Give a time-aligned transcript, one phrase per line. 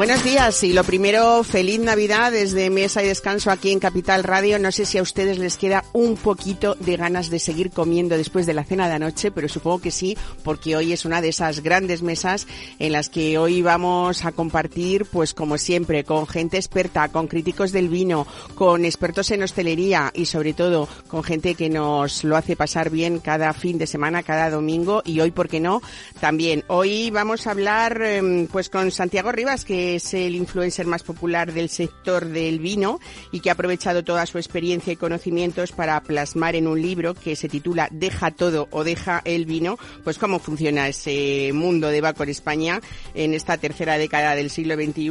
[0.00, 4.58] Buenos días y lo primero, feliz Navidad desde Mesa y Descanso aquí en Capital Radio.
[4.58, 8.46] No sé si a ustedes les queda un poquito de ganas de seguir comiendo después
[8.46, 11.60] de la cena de anoche, pero supongo que sí, porque hoy es una de esas
[11.60, 12.46] grandes mesas
[12.78, 17.70] en las que hoy vamos a compartir, pues como siempre, con gente experta, con críticos
[17.70, 22.56] del vino, con expertos en hostelería y sobre todo con gente que nos lo hace
[22.56, 25.82] pasar bien cada fin de semana, cada domingo y hoy, ¿por qué no?
[26.20, 26.64] También.
[26.68, 31.52] Hoy vamos a hablar em, pues con Santiago Rivas, que es el influencer más popular
[31.52, 33.00] del sector del vino
[33.32, 37.36] y que ha aprovechado toda su experiencia y conocimientos para plasmar en un libro que
[37.36, 42.22] se titula Deja todo o deja el vino, pues cómo funciona ese mundo de Baco
[42.22, 42.80] en España
[43.14, 45.10] en esta tercera década del siglo XXI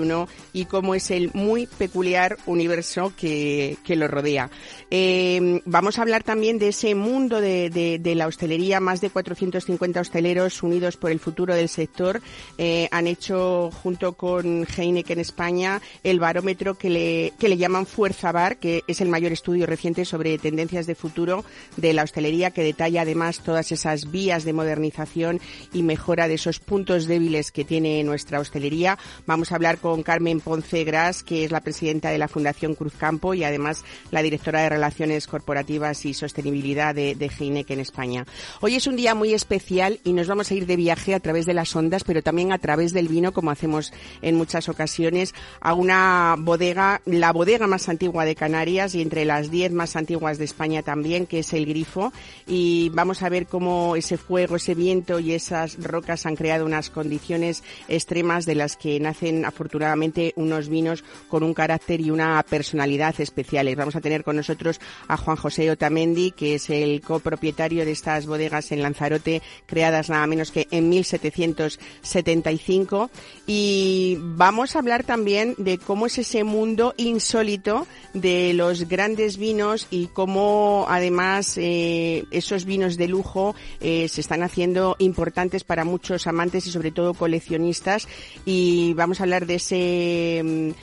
[0.53, 4.49] y cómo es el muy peculiar universo que, que lo rodea.
[4.91, 10.02] Eh, vamos a hablar también de ese mundo de, de, la hostelería, más de 450
[10.02, 12.21] hosteleros unidos por el futuro del sector
[12.58, 18.31] eh, han hecho junto con Heineken España el barómetro que le, que le llaman Fuerza
[18.31, 21.43] Bar, que es el mayor estudio reciente sobre tendencias de futuro
[21.77, 25.39] de la hostelería, que detalla además todas esas vías de modernización
[25.73, 28.97] y mejora de esos puntos débiles que tiene nuestra hostelería.
[29.25, 33.33] Vamos a hablar con Carmen Ponce Gras, que es la presidenta de la Fundación Cruzcampo
[33.33, 38.25] y además la directora de Relaciones Corporativas y Sostenibilidad de, de Heineken España.
[38.61, 41.45] Hoy es un día muy especial y nos vamos a ir de viaje a través
[41.45, 45.75] de las ondas, pero también a través del vino, como hacemos en muchas ocasiones, a
[45.75, 50.45] una bodega, la bodega más antigua de Canarias y entre las diez más antiguas de
[50.45, 52.11] España también, que es el Grifo.
[52.47, 56.89] Y vamos a ver cómo ese fuego, ese viento y esas rocas han creado unas
[56.89, 63.22] condiciones extremas de las que nacen afortunadamente unos vinos con un carácter y una personalidad
[63.22, 63.75] especiales.
[63.75, 68.26] Vamos a tener con nosotros a Juan José Otamendi, que es el copropietario de estas
[68.26, 73.11] bodegas en Lanzarote, creadas nada menos que en 1775.
[73.45, 79.86] Y vamos a hablar también de cómo es ese mundo insólito de los grandes vinos
[79.92, 86.26] y cómo además eh, esos vinos de lujo eh, se están haciendo importantes para muchos
[86.26, 88.08] amantes y sobre todo coleccionistas.
[88.45, 90.73] Y vamos a hablar de ese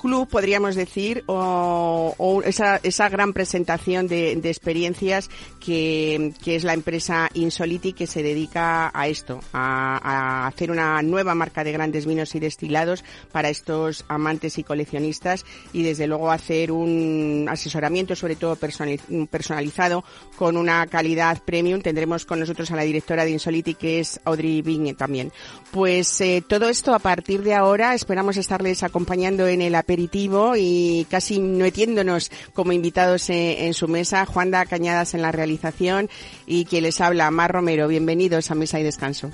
[0.00, 5.30] club, podríamos decir, o, esa, esa, gran presentación de, de experiencias
[5.60, 11.02] que, que, es la empresa Insoliti que se dedica a esto, a, a, hacer una
[11.02, 16.30] nueva marca de grandes vinos y destilados para estos amantes y coleccionistas y desde luego
[16.30, 20.04] hacer un asesoramiento sobre todo personalizado
[20.36, 21.80] con una calidad premium.
[21.80, 25.32] Tendremos con nosotros a la directora de Insoliti que es Audrey Vigne también.
[25.70, 31.06] Pues eh, todo esto a partir de ahora esperamos estarles acompañando en el aperitivo y
[31.10, 34.24] casi metiéndonos como invitados en, su mesa.
[34.24, 36.08] Juanda Cañadas en la realización
[36.46, 37.88] y quien les habla, Mar Romero.
[37.88, 39.30] Bienvenidos a Mesa y Descanso.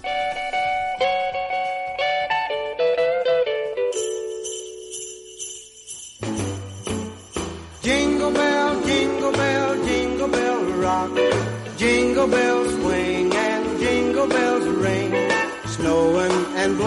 [16.62, 16.78] And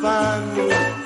[0.00, 1.05] fun.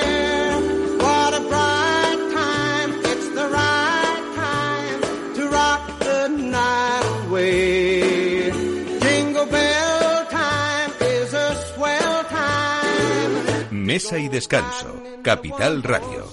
[14.09, 15.01] Y descanso.
[15.21, 16.25] Capital Radio.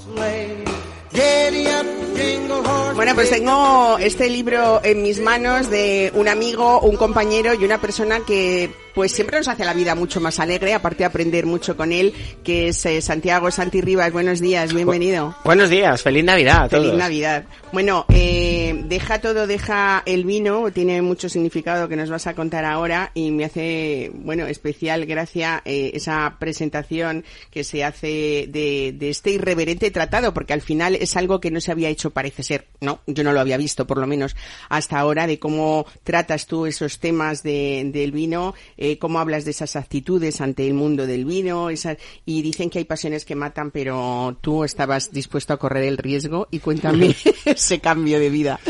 [2.94, 7.78] Bueno, pues tengo este libro en mis manos de un amigo, un compañero y una
[7.78, 11.76] persona que pues siempre nos hace la vida mucho más alegre, aparte de aprender mucho
[11.76, 12.12] con él,
[12.42, 14.12] que es eh, Santiago Santi Rivas.
[14.12, 15.28] Buenos días, bienvenido.
[15.28, 16.86] Bu buenos días, feliz Navidad a todos.
[16.86, 17.44] Feliz Navidad.
[17.70, 22.64] Bueno, eh, deja todo, deja el vino, tiene mucho significado que nos vas a contar
[22.64, 29.10] ahora y me hace, bueno, especial gracia eh, esa presentación que se hace de, de
[29.10, 32.66] este irreverente tratado, porque al final es algo que no se había hecho, parece ser,
[32.80, 33.00] ¿no?
[33.06, 34.34] Yo no lo había visto, por lo menos
[34.70, 39.50] hasta ahora, de cómo tratas tú esos temas de, del vino, eh, cómo hablas de
[39.50, 43.70] esas actitudes ante el mundo del vino, esas, y dicen que hay pasiones que matan,
[43.70, 47.14] pero tú estabas dispuesto a correr el riesgo y cuéntame
[47.44, 48.60] ese cambio de vida.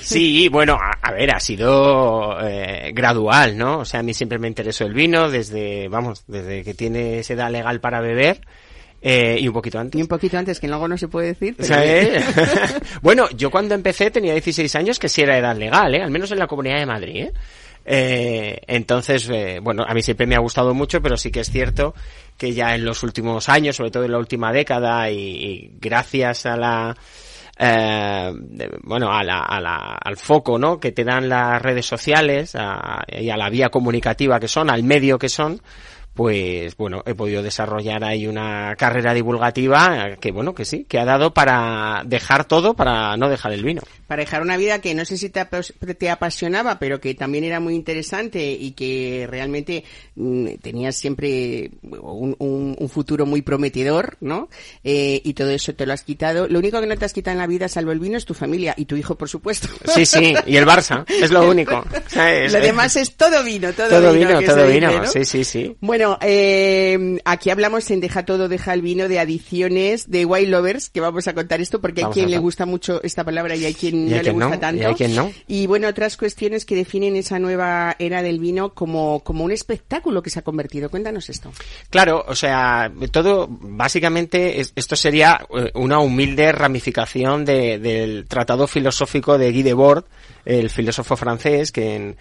[0.00, 3.80] Sí, bueno, a, a ver, ha sido eh, gradual, ¿no?
[3.80, 7.50] O sea, a mí siempre me interesó el vino desde, vamos, desde que tienes edad
[7.50, 8.40] legal para beber
[9.02, 9.98] Eh, y un poquito antes.
[9.98, 11.54] Y un poquito antes, que luego no se puede decir.
[11.56, 11.68] Pero...
[11.68, 12.24] ¿Sabes?
[13.02, 16.02] bueno, yo cuando empecé tenía 16 años, que sí era edad legal, ¿eh?
[16.02, 17.32] Al menos en la Comunidad de Madrid, ¿eh?
[17.88, 21.50] Eh, entonces, eh, bueno, a mí siempre me ha gustado mucho, pero sí que es
[21.50, 21.94] cierto
[22.36, 26.56] que ya en los últimos años, sobre todo en la última década, y, gracias a
[26.56, 26.96] la,
[27.58, 28.32] eh,
[28.82, 30.80] bueno, a la, a la, al foco, ¿no?
[30.80, 34.82] Que te dan las redes sociales a, y a la vía comunicativa que son, al
[34.82, 35.62] medio que son,
[36.16, 41.04] pues bueno, he podido desarrollar ahí una carrera divulgativa que bueno, que sí, que ha
[41.04, 43.82] dado para dejar todo para no dejar el vino.
[44.06, 47.60] Para dejar una vida que no sé si te, te apasionaba, pero que también era
[47.60, 49.84] muy interesante y que realmente
[50.14, 54.48] mm, tenías siempre un, un, un, futuro muy prometedor, ¿no?
[54.84, 56.48] Eh, y todo eso te lo has quitado.
[56.48, 58.32] Lo único que no te has quitado en la vida, salvo el vino, es tu
[58.32, 59.68] familia y tu hijo, por supuesto.
[59.94, 61.84] Sí, sí, y el Barça, es lo único.
[62.16, 64.28] Lo demás es todo vino, todo, todo vino.
[64.28, 65.06] vino todo vino, dice, ¿no?
[65.06, 65.76] sí, sí, sí.
[65.80, 70.90] Bueno, eh, aquí hablamos en Deja Todo, Deja el Vino de adiciones de Wild Lovers,
[70.90, 73.64] que vamos a contar esto porque Vamos hay quien le gusta mucho esta palabra y
[73.64, 74.82] hay quien Y no hay le quien gusta no, tanto.
[74.82, 75.32] y hay quien no.
[75.46, 80.22] Y bueno, otras cuestiones que definen esa nueva era del vino como, como un espectáculo
[80.22, 80.90] que se ha convertido.
[80.90, 81.52] Cuéntanos esto.
[81.90, 88.66] Claro, o sea, todo, básicamente, es- esto sería eh, una humilde ramificación de- del tratado
[88.66, 90.04] filosófico de Guy Debord,
[90.44, 92.16] el filósofo francés, que en,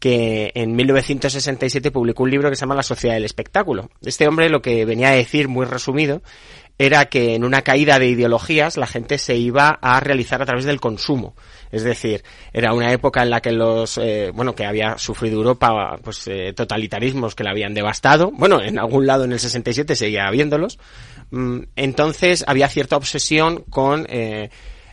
[0.00, 3.90] que en 1967 publicó un libro que se llama La Sociedad del Espectáculo.
[4.02, 6.22] Este hombre lo que venía a decir, muy resumido,
[6.78, 10.64] era que en una caída de ideologías la gente se iba a realizar a través
[10.64, 11.34] del consumo.
[11.70, 12.24] Es decir,
[12.54, 16.54] era una época en la que los, eh, bueno, que había sufrido Europa, pues, eh,
[16.56, 18.30] totalitarismos que la habían devastado.
[18.32, 20.78] Bueno, en algún lado en el 67 seguía habiéndolos.
[21.30, 24.48] Mm, Entonces había cierta obsesión con, eh,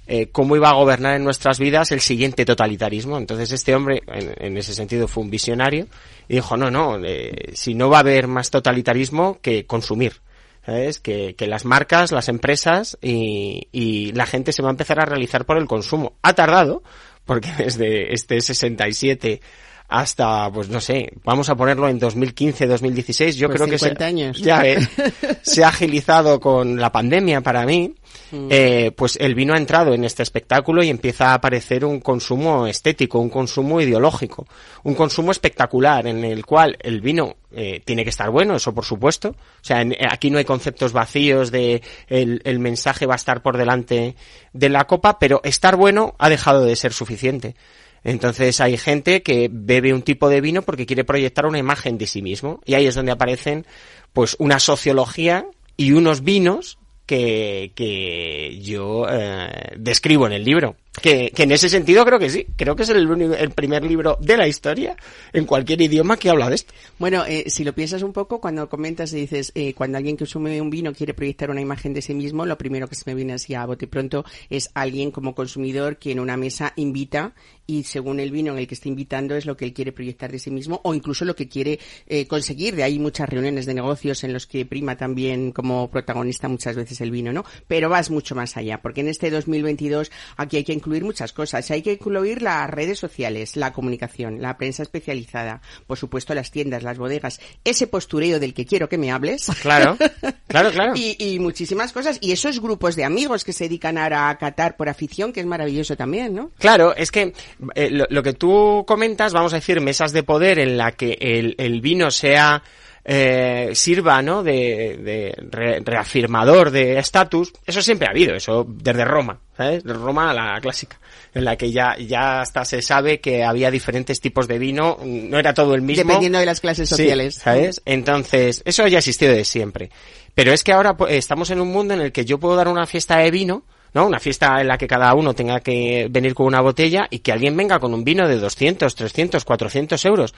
[0.08, 3.18] eh, cómo iba a gobernar en nuestras vidas el siguiente totalitarismo.
[3.18, 5.88] Entonces este hombre, en, en ese sentido, fue un visionario
[6.28, 10.22] y dijo, no, no, eh, si no va a haber más totalitarismo que consumir.
[10.66, 11.00] ¿Sabes?
[11.00, 15.06] Que, que las marcas, las empresas y, y la gente se va a empezar a
[15.06, 16.18] realizar por el consumo.
[16.24, 16.84] Ha tardado,
[17.24, 19.40] porque desde este 67
[19.88, 23.98] hasta, pues no sé, vamos a ponerlo en 2015, 2016, yo Pues creo que 50
[24.00, 24.38] se, años.
[24.42, 24.90] ya ves,
[25.42, 27.96] se ha agilizado con la pandemia para mí,
[28.32, 28.48] Mm.
[28.52, 32.68] eh, pues el vino ha entrado en este espectáculo y empieza a aparecer un consumo
[32.68, 34.46] estético, un consumo ideológico,
[34.84, 38.84] un consumo espectacular en el cual el vino eh, tiene que estar bueno, eso por
[38.84, 39.30] supuesto.
[39.30, 43.42] O sea, en- aquí no hay conceptos vacíos de el, el mensaje va a estar
[43.42, 44.16] por delante
[44.52, 47.56] de la copa, pero estar bueno ha dejado de ser suficiente.
[48.04, 52.08] Entonces hay gente que bebe un tipo de vino porque quiere proyectar una imagen de
[52.08, 53.66] sí mismo y ahí es donde aparecen
[54.14, 55.46] pues una sociología
[55.76, 56.78] y unos vinos
[57.08, 60.76] que, que yo eh, describo en el libro.
[61.02, 63.84] Que, que en ese sentido creo que sí, creo que es el, único- el primer
[63.84, 64.98] libro de la historia
[65.32, 66.74] en cualquier idioma que habla de esto.
[66.98, 70.26] Bueno, eh, si lo piensas un poco, cuando comentas y dices, eh, cuando alguien que
[70.26, 73.14] consume un vino quiere proyectar una imagen de sí mismo, lo primero que se me
[73.14, 77.36] viene así a bote pronto es alguien como consumidor que en una mesa invita
[77.68, 80.32] y según el vino en el que está invitando es lo que él quiere proyectar
[80.32, 82.76] de sí mismo o incluso lo que quiere eh, conseguir.
[82.76, 87.02] De ahí muchas reuniones de negocios en los que prima también como protagonista muchas veces
[87.02, 87.44] el vino, ¿no?
[87.68, 91.70] Pero vas mucho más allá, porque en este 2022 aquí hay que incluir muchas cosas.
[91.70, 96.84] Hay que incluir las redes sociales, la comunicación, la prensa especializada, por supuesto las tiendas,
[96.84, 99.48] las bodegas, ese postureo del que quiero que me hables.
[99.62, 99.98] Claro,
[100.48, 100.94] claro, claro.
[100.96, 102.18] Y, y muchísimas cosas.
[102.22, 105.46] Y esos grupos de amigos que se dedican ahora a catar por afición, que es
[105.46, 106.52] maravilloso también, ¿no?
[106.58, 107.34] Claro, es que
[107.76, 111.18] eh, lo, lo que tú comentas, vamos a decir, mesas de poder en la que
[111.20, 112.64] el, el vino sea
[113.10, 114.44] eh, sirva, ¿no?
[114.44, 119.84] De, de re- reafirmador de estatus, eso siempre ha habido, eso desde Roma, ¿sabes?
[119.86, 121.00] De Roma a la clásica,
[121.34, 125.40] en la que ya, ya hasta se sabe que había diferentes tipos de vino, no
[125.40, 126.04] era todo el mismo.
[126.04, 127.36] Dependiendo de las clases Sí, sociales.
[127.36, 127.82] ¿sabes?
[127.86, 129.90] Entonces, eso ya ha existido de siempre.
[130.36, 132.68] Pero es que ahora pues, estamos en un mundo en el que yo puedo dar
[132.68, 134.06] una fiesta de vino, ¿no?
[134.06, 137.32] Una fiesta en la que cada uno tenga que venir con una botella y que
[137.32, 140.36] alguien venga con un vino de 200, 300, 400 euros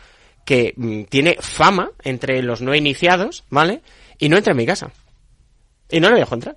[0.50, 3.84] que mm, tiene fama entre los no iniciados, ¿vale?
[4.18, 4.92] Y no entra en mi casa.
[5.92, 6.56] Y no le dejo entrar.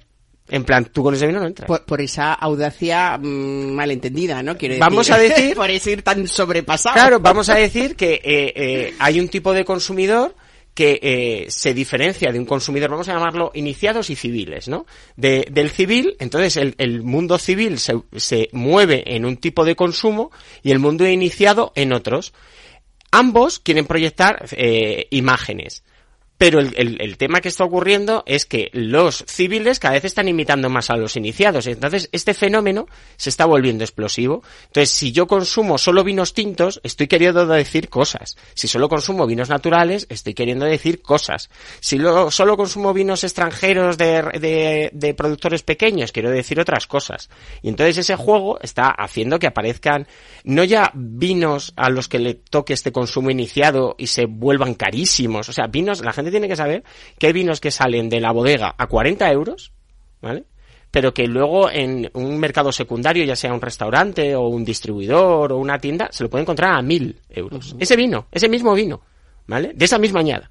[0.49, 1.67] En plan, tú con ese vino no entras.
[1.69, 4.57] Por, por esa audacia mm, malentendida, ¿no?
[4.57, 6.95] Quiero Vamos a decir- por ese ir tan sobrepasado.
[6.95, 10.35] Claro, vamos a decir que eh, eh, hay un tipo de consumidor
[10.73, 14.87] que eh, se diferencia de un consumidor, vamos a llamarlo iniciados y civiles, ¿no?
[15.17, 19.77] De- del civil, entonces el, el mundo civil se, se mueve en un tipo de
[19.77, 20.31] consumo
[20.63, 22.33] y el mundo iniciado en otros.
[23.13, 25.85] Ambos quieren proyectar eh, imágenes,
[26.43, 30.27] Pero el, el, el, tema que está ocurriendo es que los civiles cada vez están
[30.27, 31.69] imitando más a los iniciados.
[31.69, 34.43] Entonces, este fenómeno se está volviendo explosivo.
[34.67, 38.37] Entonces, si yo consumo solo vinos tintos, estoy queriendo decir cosas.
[38.55, 41.49] Si solo consumo vinos naturales, estoy queriendo decir cosas.
[41.79, 47.31] Si lo, solo consumo vinos extranjeros de, de, de productores pequeños, quiero decir otras cosas.
[47.63, 50.09] Y entonces ese juego está haciendo que aparezcan
[50.43, 55.49] no ya vinos a los que le toque este consumo iniciado y se vuelvan carísimos.
[55.49, 56.83] O sea, vinos, la gente tiene que saber
[57.19, 59.73] que hay vinos que salen de la bodega a 40 euros,
[60.21, 60.45] ¿vale?
[60.91, 65.59] Pero que luego en un mercado secundario, ya sea un restaurante o un distribuidor o
[65.59, 67.73] una tienda, se lo puede encontrar a 1000 euros.
[67.73, 67.83] Uh -huh.
[67.83, 69.01] Ese vino, ese mismo vino,
[69.47, 69.73] ¿vale?
[69.75, 70.51] De esa misma añada.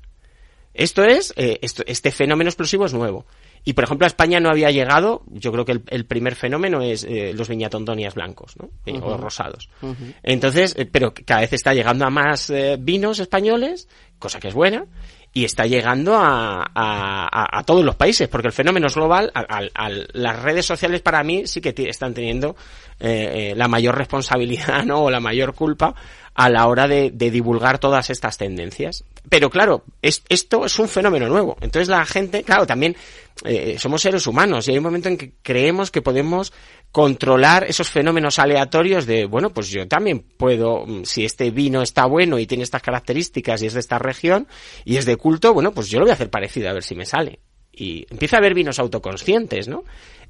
[0.73, 3.25] Esto es, eh, esto, este fenómeno explosivo es nuevo.
[3.63, 6.81] Y por ejemplo a España no había llegado, yo creo que el, el primer fenómeno
[6.81, 8.69] es eh, los viñatondonias blancos, ¿no?
[8.87, 9.03] Uh -huh.
[9.03, 9.69] O rosados.
[9.81, 10.15] Uh -huh.
[10.23, 14.55] Entonces, eh, pero cada vez está llegando a más eh, vinos españoles, cosa que es
[14.55, 14.85] buena,
[15.33, 19.61] y está llegando a, a, a, todos los países, porque el fenómeno es global, a,
[19.73, 22.55] a las redes sociales para mí sí que están teniendo
[22.99, 25.03] eh, la mayor responsabilidad, ¿no?
[25.03, 25.95] O la mayor culpa
[26.33, 29.03] a la hora de, de divulgar todas estas tendencias.
[29.29, 31.57] Pero claro, es, esto es un fenómeno nuevo.
[31.61, 32.95] Entonces la gente, claro, también
[33.43, 36.53] eh, somos seres humanos y hay un momento en que creemos que podemos
[36.91, 42.37] controlar esos fenómenos aleatorios de, bueno, pues yo también puedo, si este vino está bueno
[42.37, 44.47] y tiene estas características y es de esta región
[44.83, 46.95] y es de culto, bueno, pues yo lo voy a hacer parecido a ver si
[46.95, 47.39] me sale.
[47.71, 49.85] Y empieza a haber vinos autoconscientes, ¿no?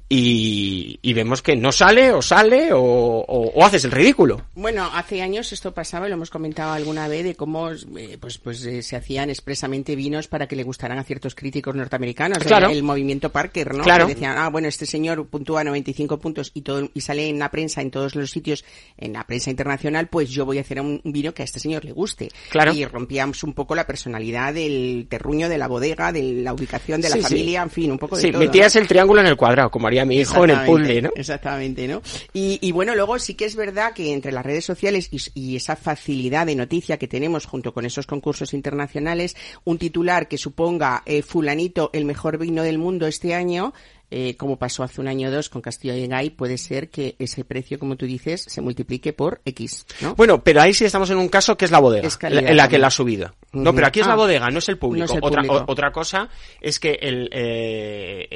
[0.08, 4.42] Y, y, vemos que no sale o sale o, o, o, haces el ridículo.
[4.54, 8.38] Bueno, hace años esto pasaba y lo hemos comentado alguna vez de cómo eh, pues,
[8.38, 12.38] pues eh, se hacían expresamente vinos para que le gustaran a ciertos críticos norteamericanos.
[12.38, 12.68] Claro.
[12.68, 13.84] El, el, movimiento Parker, ¿no?
[13.84, 14.06] Claro.
[14.06, 17.50] Que decían, ah, bueno, este señor puntúa 95 puntos y todo y sale en la
[17.50, 18.64] prensa, en todos los sitios,
[18.98, 21.84] en la prensa internacional, pues yo voy a hacer un vino que a este señor
[21.84, 22.30] le guste.
[22.50, 22.72] Claro.
[22.72, 27.08] Y rompíamos un poco la personalidad del terruño de la bodega, de la ubicación de
[27.08, 27.64] la sí, familia, sí.
[27.64, 28.40] en fin, un poco de sí, todo.
[28.40, 31.10] metías el triángulo en el cuadrado, como haría mi hijo en el puzzle, ¿no?
[31.14, 32.02] Exactamente, ¿no?
[32.32, 35.56] Y, y, bueno, luego sí que es verdad que entre las redes sociales y, y,
[35.56, 41.02] esa facilidad de noticia que tenemos junto con esos concursos internacionales, un titular que suponga
[41.06, 43.72] eh, fulanito el mejor vino del mundo este año,
[44.14, 47.16] eh, como pasó hace un año o dos con Castillo de Gay, puede ser que
[47.18, 50.14] ese precio, como tú dices, se multiplique por X, ¿no?
[50.16, 52.52] Bueno, pero ahí sí estamos en un caso que es la bodega, es en la,
[52.52, 53.34] la que la ha subido.
[53.52, 53.62] Uh -huh.
[53.62, 55.06] No, pero aquí es ah, la bodega, no es el público.
[55.06, 55.64] No es el otra, público.
[55.66, 56.28] O, otra cosa
[56.60, 58.28] es que el, eh,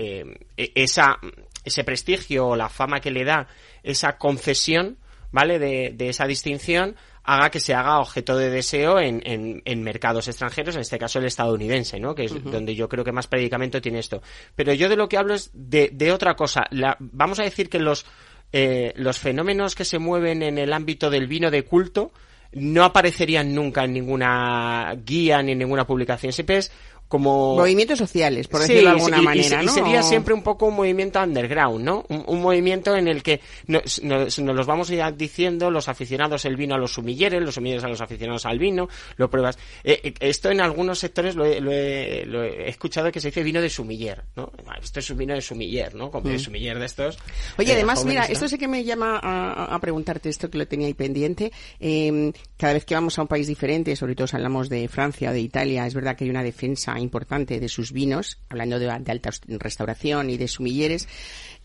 [0.56, 1.18] eh, esa,
[1.66, 3.48] ese prestigio o la fama que le da
[3.82, 4.96] esa concesión,
[5.30, 5.58] ¿vale?
[5.58, 6.96] De, de esa distinción
[7.26, 11.18] haga que se haga objeto de deseo en, en, en, mercados extranjeros, en este caso
[11.18, 12.14] el estadounidense, ¿no?
[12.14, 12.50] Que es uh -huh.
[12.50, 14.22] donde yo creo que más predicamento tiene esto.
[14.54, 16.66] Pero yo de lo que hablo es de, de otra cosa.
[16.70, 18.06] La, vamos a decir que los,
[18.52, 22.12] eh, los fenómenos que se mueven en el ámbito del vino de culto
[22.52, 26.32] no aparecerían nunca en ninguna guía ni en ninguna publicación.
[26.32, 26.70] Siempre es
[27.08, 29.72] como movimientos sociales por decirlo de alguna y, manera y, ¿no?
[29.72, 33.40] y sería siempre un poco un movimiento underground no un, un movimiento en el que
[33.66, 37.54] nos, nos, nos, los vamos ya diciendo los aficionados el vino a los sumilleres los
[37.54, 41.44] sumilleres a los aficionados al vino lo pruebas eh, eh, esto en algunos sectores lo
[41.44, 44.50] he, lo, he, lo he, escuchado que se dice vino de sumiller no
[44.82, 46.32] esto es un vino de sumiller no como mm.
[46.32, 47.18] de sumiller de estos
[47.56, 48.32] oye eh, además jóvenes, mira ¿no?
[48.32, 52.32] esto sí que me llama a, a, preguntarte esto que lo tenía ahí pendiente eh,
[52.56, 55.32] cada vez que vamos a un país diferente sobre todo si hablamos de Francia o
[55.32, 59.30] de Italia es verdad que hay una defensa importante de sus vinos, hablando de, alta
[59.46, 61.08] restauración y de sumilleres,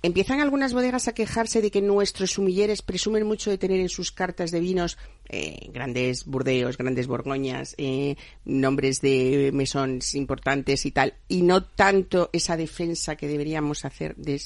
[0.01, 4.11] empiezan algunas bodegas a quejarse de que nuestros sumilleres presumen mucho de tener en sus
[4.11, 4.97] cartas de vinos
[5.29, 12.29] eh, grandes burdeos, grandes borgoñas, eh, nombres de mesones importantes y tal, y no tanto
[12.33, 14.39] esa defensa que deberíamos hacer de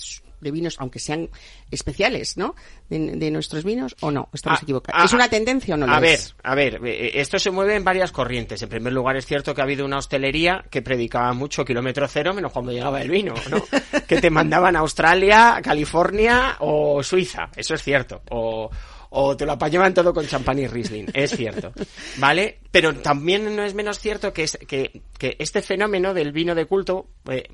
[0.45, 1.29] de vinos, aunque sean
[1.71, 2.55] especiales, ¿no?
[2.89, 5.01] De, de nuestros vinos, o no, estamos ah, equivocados.
[5.01, 5.85] Ah, ¿Es una tendencia o no?
[5.85, 6.35] A lo ver, es?
[6.43, 8.61] a ver, eh, esto se mueve en varias corrientes.
[8.61, 12.33] En primer lugar, es cierto que ha habido una hostelería que predicaba mucho kilómetro cero,
[12.33, 13.63] menos cuando llegaba el vino, ¿no?
[14.07, 18.21] que te mandaban a Australia, California o Suiza, eso es cierto.
[18.29, 18.69] O,
[19.17, 21.72] o te lo apañaban todo con champán y Riesling, es cierto,
[22.17, 22.60] ¿vale?
[22.72, 26.65] Pero también no es menos cierto que, es, que, que este fenómeno del vino de
[26.65, 27.48] culto eh,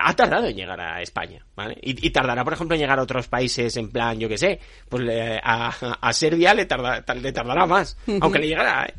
[0.00, 1.76] ha tardado en llegar a España, ¿vale?
[1.82, 5.02] Y, tardará, por ejemplo, en llegar a otros países en plan, yo qué sé, pues
[5.42, 8.94] a, Serbia le tardará más, aunque le llegará, ¿eh?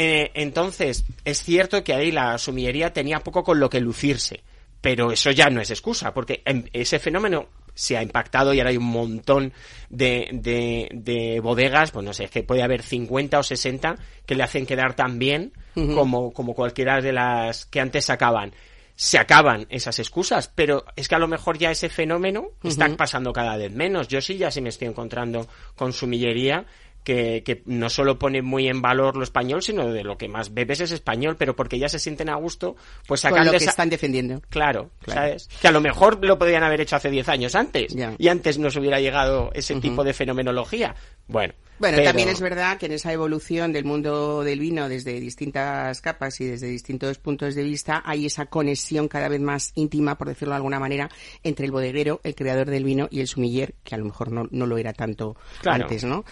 [0.00, 4.44] Eh, entonces, es cierto que ahí la sumillería tenía poco con lo que lucirse,
[4.80, 6.42] pero eso ya no es excusa, porque
[6.72, 9.52] ese fenómeno se ha impactado y ahora hay un montón
[9.88, 13.94] de, de, de, bodegas, pues no sé, es que puede haber 50 o 60
[14.26, 15.94] que le hacen quedar tan bien uh -huh.
[15.94, 18.52] como, como cualquiera de las que antes sacaban.
[18.96, 22.68] Se acaban esas excusas, pero es que a lo mejor ya ese fenómeno uh -huh.
[22.68, 24.08] está pasando cada vez menos.
[24.08, 26.66] Yo sí ya sí me estoy encontrando con sumillería
[27.08, 30.52] que, que no solo pone muy en valor lo español, sino de lo que más
[30.52, 33.56] bebes es español, pero porque ya se sienten a gusto, pues Con sacan lo de
[33.56, 34.42] que esa- están defendiendo.
[34.50, 35.20] Claro, Claro.
[35.22, 35.48] ¿sabes?
[35.62, 37.96] Que a lo mejor lo podrían haber hecho hace 10 años antes.
[38.18, 40.94] Y antes nos hubiera llegado ese tipo de fenomenología.
[41.28, 41.54] Bueno.
[41.78, 46.00] Bueno, pero- también es verdad que en esa evolución del mundo del vino desde distintas
[46.00, 50.28] capas y desde distintos puntos de vista hay esa conexión cada vez más íntima, por
[50.28, 51.08] decirlo de alguna manera,
[51.42, 54.48] entre el bodeguero, el creador del vino y el sumiller, que a lo mejor no,
[54.50, 56.24] no lo era tanto Claro, antes, ¿no?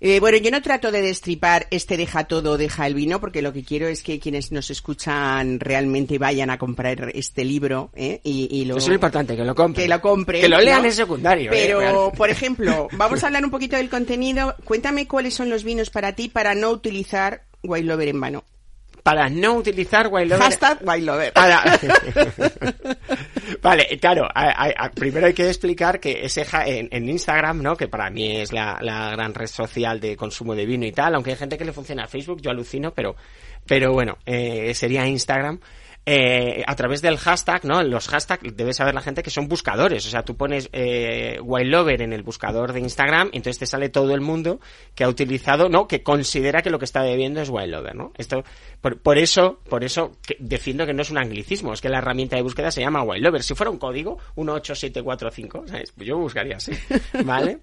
[0.00, 3.52] Eh, bueno, yo no trato de destripar este deja todo, deja el vino, porque lo
[3.52, 8.20] que quiero es que quienes nos escuchan realmente vayan a comprar este libro ¿eh?
[8.24, 8.76] y, y lo...
[8.76, 9.84] Eso es lo importante, que lo compren.
[9.84, 10.40] que lo compren.
[10.40, 10.88] Que lo lean ¿no?
[10.88, 11.52] en secundario.
[11.52, 14.54] eh, Pero, por ejemplo, vamos a hablar un poquito del contenido.
[14.64, 18.44] Cuéntame cuáles son los vinos para ti para no utilizar White Lover en vano.
[19.02, 21.32] Para no utilizar Wild Lover- Hashtag White Lover.
[21.34, 21.62] Para-
[23.62, 27.62] vale, claro, a- a- a- primero hay que explicar que ese ja- en, en Instagram,
[27.62, 27.76] ¿no?
[27.76, 31.14] Que para mí es la, la gran red social de consumo de vino y tal,
[31.14, 33.14] aunque hay gente que le funciona a Facebook, yo alucino, pero,
[33.66, 35.60] pero bueno, eh, sería Instagram.
[36.06, 37.82] Eh, a través del hashtag, ¿no?
[37.82, 40.06] Los hashtags debe saber la gente que son buscadores.
[40.06, 43.66] O sea, tú pones eh, Wild Lover en el buscador de Instagram y entonces te
[43.66, 44.60] sale todo el mundo
[44.94, 45.88] que ha utilizado, ¿no?
[45.88, 48.12] Que considera que lo que está bebiendo es Wild Lover, ¿no?
[48.18, 48.44] Esto,
[48.82, 52.36] por, por eso, por eso defiendo que no es un anglicismo, es que la herramienta
[52.36, 53.42] de búsqueda se llama Wild Lover.
[53.42, 55.92] Si fuera un código, 18745, ¿sabes?
[55.92, 56.72] Pues yo buscaría así,
[57.24, 57.60] ¿vale?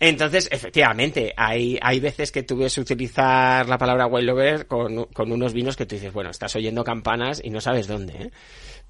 [0.00, 5.30] Entonces, efectivamente, hay, hay veces que tú ves utilizar la palabra Wild Lover con, con
[5.30, 8.30] unos vinos que tú dices, bueno, estás oyendo campanas y no sabes dónde, ¿eh?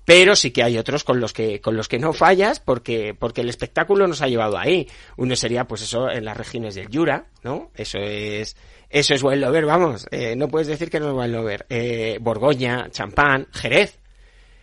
[0.06, 3.40] Pero sí que hay otros con los que, con los que no fallas porque, porque
[3.40, 4.88] el espectáculo nos ha llevado ahí.
[5.16, 7.72] Uno sería, pues eso, en las regiones del Jura, ¿no?
[7.74, 8.56] Eso es,
[8.88, 10.06] eso es Wild Lover, vamos.
[10.12, 11.66] Eh, no puedes decir que no es Wild Lover.
[11.68, 13.98] Eh, Borgoña, Champán, Jerez.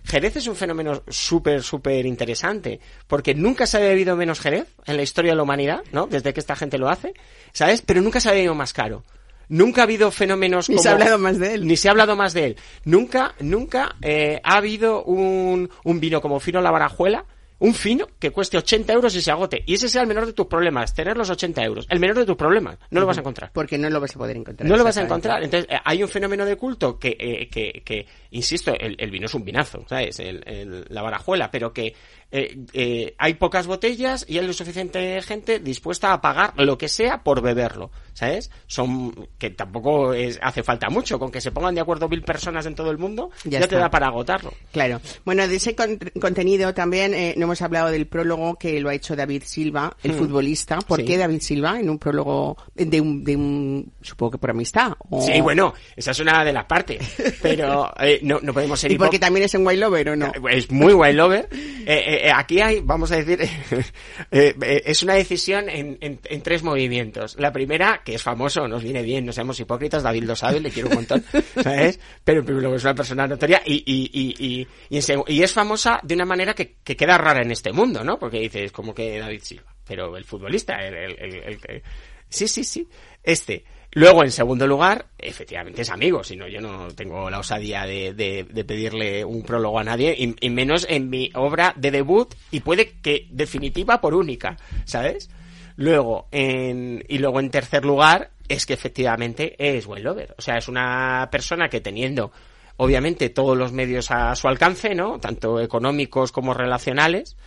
[0.05, 4.95] Jerez es un fenómeno súper, súper interesante, porque nunca se ha bebido menos Jerez en
[4.95, 6.07] la historia de la humanidad, ¿no?
[6.07, 7.13] Desde que esta gente lo hace,
[7.51, 7.81] ¿sabes?
[7.81, 9.03] Pero nunca se ha bebido más caro.
[9.49, 10.83] Nunca ha habido fenómenos Ni como...
[10.83, 11.67] se ha hablado más de él.
[11.67, 12.57] Ni se ha hablado más de él.
[12.85, 17.25] Nunca, nunca eh, ha habido un, un vino como Fino La Barajuela,
[17.63, 19.63] un fino que cueste 80 euros y se agote.
[19.65, 21.87] Y ese sea el menor de tus problemas, tener los 80 euros.
[21.89, 22.77] El menor de tus problemas.
[22.91, 23.51] No lo vas a encontrar.
[23.53, 24.69] Porque no lo vas a poder encontrar.
[24.69, 25.41] No lo vas a encontrar.
[25.43, 29.27] Entonces, eh, hay un fenómeno de culto que, eh, que, que insisto, el, el vino
[29.27, 30.19] es un vinazo, ¿sabes?
[30.19, 31.93] El, el- la barajuela, pero que
[32.35, 37.23] eh, hay pocas botellas y hay lo suficiente gente dispuesta a pagar lo que sea
[37.23, 38.49] por beberlo, ¿sabes?
[38.67, 42.65] Son, que tampoco es- hace falta mucho, con que se pongan de acuerdo mil personas
[42.65, 44.51] en todo el mundo, Ya ya, te da para agotarlo.
[44.71, 44.99] Claro.
[45.25, 49.15] Bueno, de ese con- contenido también no hemos hablado del prólogo que lo ha hecho
[49.15, 50.79] David Silva, el futbolista.
[50.79, 51.05] ¿Por Sí.
[51.05, 54.93] qué David Silva en un prólogo de un, de un supongo que por amistad?
[55.09, 56.99] o- Sí, bueno, esa es una de las partes,
[57.41, 60.31] pero eh, no, no podemos ser ¿Y porque también es en White Lover o no?
[60.49, 61.49] Es muy wild lover.
[61.85, 63.41] Eh, eh, eh, aquí hay, vamos a decir,
[64.31, 67.35] eh, eh, es una decisión en, en- en tres movimientos.
[67.37, 70.69] La primera, que es famoso, nos viene bien, no seamos hipócritas, David lo sabe, le
[70.71, 71.23] quiero un montón,
[71.61, 71.99] ¿sabes?
[72.23, 76.23] Pero, pero luego es una persona notoria y, y, y, en es famosa de una
[76.23, 78.17] manera que, que queda rara en este mundo, ¿no?
[78.17, 81.83] Porque dices, como que David Silva, pero el futbolista, el, el- el-
[82.29, 82.87] sí, sí, sí,
[83.23, 83.63] este.
[83.95, 88.13] Luego, en segundo lugar, efectivamente es amigo, si no yo no tengo la osadía de,
[88.15, 92.33] de- de pedirle un prólogo a nadie, y, y menos en mi obra de debut,
[92.49, 95.29] y puede que definitiva por única, ¿sabes?
[95.75, 100.33] Luego, en, y luego en tercer lugar, es que efectivamente es buen lover.
[100.39, 102.31] O sea, es una persona que teniendo,
[102.77, 105.19] obviamente, todos los medios a su alcance, ¿no?
[105.19, 107.37] Tanto económicos como relacionales,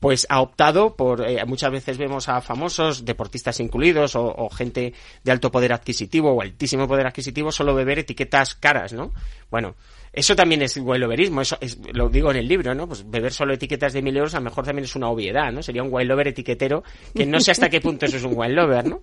[0.00, 4.92] pues ha optado por, eh, muchas veces vemos a famosos, deportistas incluidos, o, o gente
[5.24, 9.12] de alto poder adquisitivo o altísimo poder adquisitivo, solo beber etiquetas caras, ¿no?
[9.50, 9.74] Bueno,
[10.16, 12.88] eso también es loverismo, eso es, lo digo en el libro, ¿no?
[12.88, 15.62] Pues beber solo etiquetas de mil euros a lo mejor también es una obviedad, ¿no?
[15.62, 16.82] Sería un wine lover etiquetero,
[17.14, 19.02] que no sé hasta qué punto eso es un wine lover, ¿no?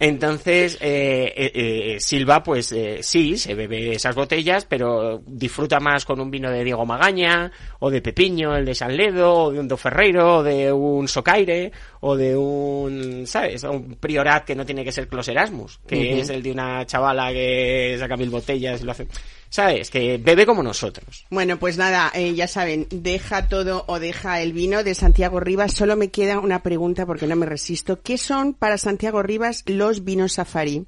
[0.00, 6.04] Entonces, eh, eh, eh, Silva, pues eh, sí, se bebe esas botellas, pero disfruta más
[6.04, 9.60] con un vino de Diego Magaña, o de Pepiño, el de San Ledo, o de
[9.60, 13.62] un Do Ferreiro, o de un Socaire, o de un, ¿sabes?
[13.62, 17.32] Un Priorat que no tiene que ser Clos Erasmus, que es el de una chavala
[17.32, 19.06] que saca mil botellas y lo hace,
[19.50, 19.90] ¿sabes?
[19.90, 21.24] Que bebe como nosotros.
[21.30, 25.72] Bueno, pues nada, eh, ya saben, deja todo o deja el vino de Santiago Rivas.
[25.72, 28.00] Solo me queda una pregunta porque no me resisto.
[28.02, 30.84] ¿Qué son para Santiago Rivas los vinos safari?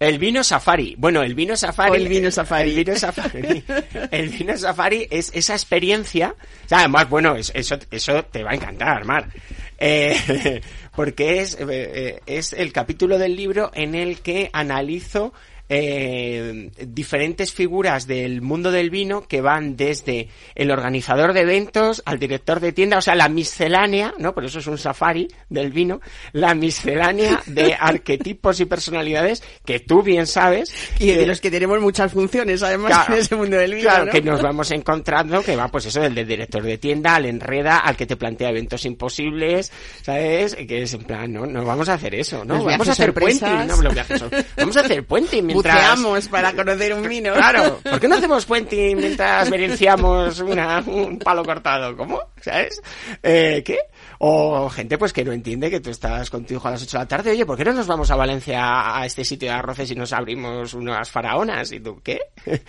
[0.00, 0.94] El vino safari.
[0.96, 1.90] Bueno, el vino safari.
[1.90, 2.70] O el vino safari.
[2.70, 3.64] El vino safari.
[4.12, 6.36] el vino safari es esa experiencia.
[6.66, 9.28] O sea, además, bueno, es- eso, eso te va a encantar, Mar.
[9.76, 10.60] Eh,
[10.94, 15.32] porque es, eh, eh, es el capítulo del libro en el que analizo
[15.68, 22.18] eh, diferentes figuras del mundo del vino que van desde el organizador de eventos al
[22.18, 24.34] director de tienda, o sea, la miscelánea, ¿no?
[24.34, 26.00] Por eso es un safari del vino,
[26.32, 30.74] la miscelánea de arquetipos y personalidades que tú bien sabes.
[30.98, 33.88] Y de los que tenemos muchas funciones, además, en ese mundo del vino.
[33.88, 37.26] Claro, que nos vamos encontrando, que va, pues eso, del, del director de tienda, al
[37.26, 39.70] enreda, al que te plantea eventos imposibles,
[40.02, 40.54] ¿sabes?
[40.54, 42.54] Que es en plan, no, no vamos a hacer eso, ¿no?
[42.72, 45.96] Vamos a hacer puente, no, los viajes son- vamos a hacer puente mientras...
[45.98, 47.32] Buceamos para conocer un vino.
[47.34, 51.96] Claro, ¿por qué no hacemos puente mientras verenciamos una, un palo cortado?
[51.96, 52.20] ¿Cómo?
[52.40, 52.80] ¿Sabes?
[53.22, 53.78] Eh, ¿Qué?
[54.18, 56.98] O gente pues que no entiende que tú estás con tu hijo a las 8
[56.98, 59.54] de la tarde, oye, ¿por qué no nos vamos a Valencia a este sitio de
[59.54, 61.72] arroces y nos abrimos unas faraonas?
[61.72, 62.20] ¿Y tú qué?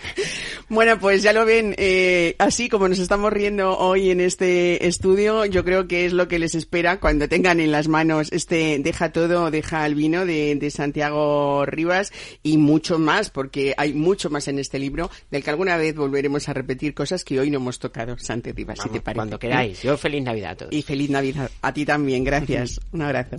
[0.68, 5.44] Bueno, pues ya lo ven, eh, así como nos estamos riendo hoy en este estudio,
[5.44, 9.10] yo creo que es lo que les espera cuando tengan en las manos este Deja
[9.10, 12.12] todo, deja el vino de, de Santiago Rivas
[12.44, 16.48] y mucho más, porque hay mucho más en este libro del que alguna vez volveremos
[16.48, 19.16] a repetir cosas que hoy no hemos tocado, Santi Rivas, si Vamos, te parece.
[19.16, 19.82] cuando queráis.
[19.82, 20.72] Yo feliz Navidad a todos.
[20.72, 21.39] Y feliz Navidad.
[21.62, 22.80] A ti también, gracias.
[22.92, 23.36] Un abrazo.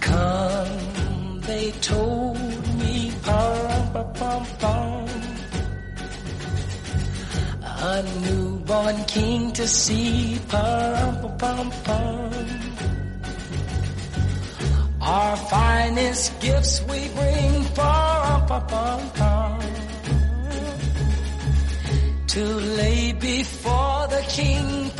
[0.00, 2.38] Come, they told
[2.78, 5.06] me, pum-pum-pum.
[7.82, 12.30] A newborn king to see, pum-pum-pum.
[15.10, 17.64] Our finest gifts we bring.
[22.34, 22.44] To
[22.78, 24.90] lay before the king.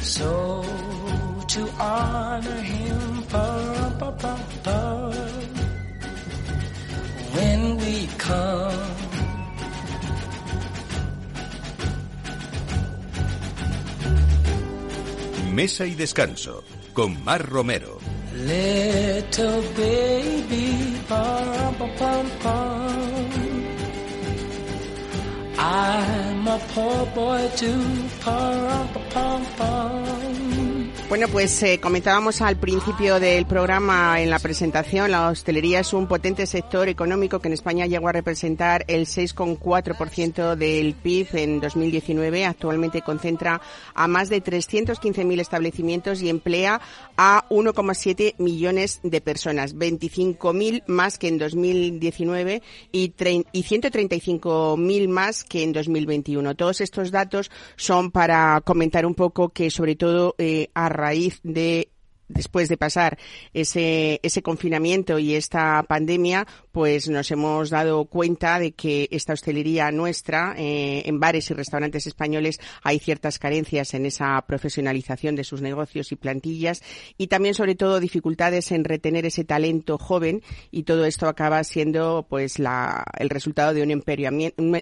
[0.00, 0.64] So
[1.46, 3.22] to honor him,
[7.36, 9.05] when we come.
[15.56, 17.96] Mesa y descanso con Mar Romero.
[18.34, 22.76] Little baby, pum-pum-pum.
[25.56, 28.06] I'm a poor boy too.
[31.08, 36.08] Bueno, pues eh, comentábamos al principio del programa en la presentación, la hostelería es un
[36.08, 42.44] potente sector económico que en España llegó a representar el 6,4% del PIB en 2019.
[42.44, 43.60] Actualmente concentra
[43.94, 46.80] a más de 315.000 establecimientos y emplea
[47.16, 53.14] a 1,7 millones de personas, 25.000 más que en 2019 y,
[53.52, 56.56] y 135.000 más que en 2021.
[56.56, 61.88] Todos estos datos son para comentar un poco que sobre todo eh, raíz de
[62.28, 63.18] después de pasar
[63.54, 69.90] ese, ese confinamiento y esta pandemia, pues nos hemos dado cuenta de que esta hostelería
[69.92, 75.62] nuestra, eh, en bares y restaurantes españoles, hay ciertas carencias en esa profesionalización de sus
[75.62, 76.82] negocios y plantillas
[77.16, 82.26] y también, sobre todo, dificultades en retener ese talento joven y todo esto acaba siendo,
[82.28, 84.80] pues, la, el resultado de un empeoramiento, un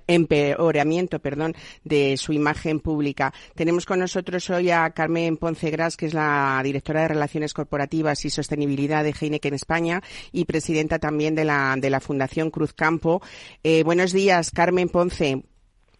[1.22, 1.54] perdón,
[1.84, 3.32] de su imagen pública.
[3.54, 8.24] Tenemos con nosotros hoy a Carmen Ponce Gras, que es la directora de Relaciones Corporativas
[8.24, 13.22] y Sostenibilidad de Heineken España y presidenta también de la, de la Fundación Cruz Campo.
[13.62, 15.42] Eh, buenos días, Carmen Ponce.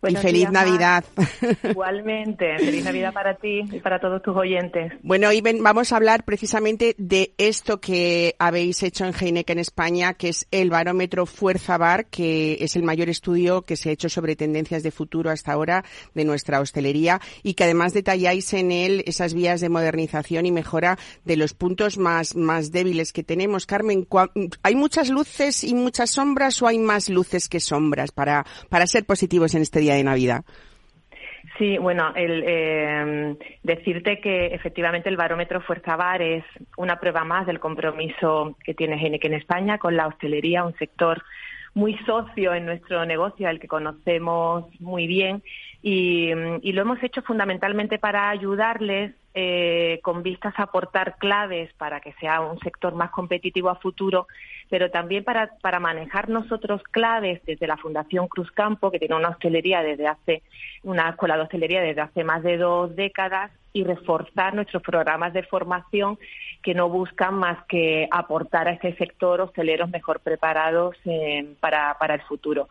[0.04, 0.50] Buenos y feliz.
[0.50, 1.04] Navidad.
[1.70, 4.92] Igualmente, feliz Navidad para ti y para todos tus oyentes.
[5.02, 10.28] Bueno, ven- vamos a hablar precisamente de esto que habéis hecho en Heineken España, que
[10.28, 14.36] es el barómetro Fuerza Bar, que es el mayor estudio que se ha hecho sobre
[14.36, 19.34] tendencias de futuro hasta ahora de nuestra hostelería y que además detalláis en él esas
[19.34, 23.66] vías de modernización y mejora de los puntos más, más débiles que tenemos.
[23.66, 24.30] Carmen, ¿cuá-
[24.62, 29.04] ¿hay muchas luces y muchas sombras o hay más luces que sombras para, para ser
[29.06, 30.44] positivos en este día de Navidad?
[31.58, 36.44] Sí, bueno, el, eh, decirte que efectivamente el barómetro Fuerza Bar es
[36.76, 41.22] una prueba más del compromiso que tiene Heineken España con la hostelería, un sector
[41.74, 45.42] muy socio en nuestro negocio, al que conocemos muy bien,
[45.86, 46.30] y,
[46.62, 52.14] y lo hemos hecho fundamentalmente para ayudarles eh, con vistas a aportar claves para que
[52.14, 54.26] sea un sector más competitivo a futuro,
[54.70, 59.28] pero también para, para manejar nosotros claves desde la Fundación Cruz Campo, que tiene una
[59.28, 60.42] hostelería desde hace,
[60.84, 65.42] una escuela de hostelería desde hace más de dos décadas, y reforzar nuestros programas de
[65.42, 66.16] formación
[66.62, 72.14] que no buscan más que aportar a este sector hosteleros mejor preparados eh, para, para
[72.14, 72.68] el futuro.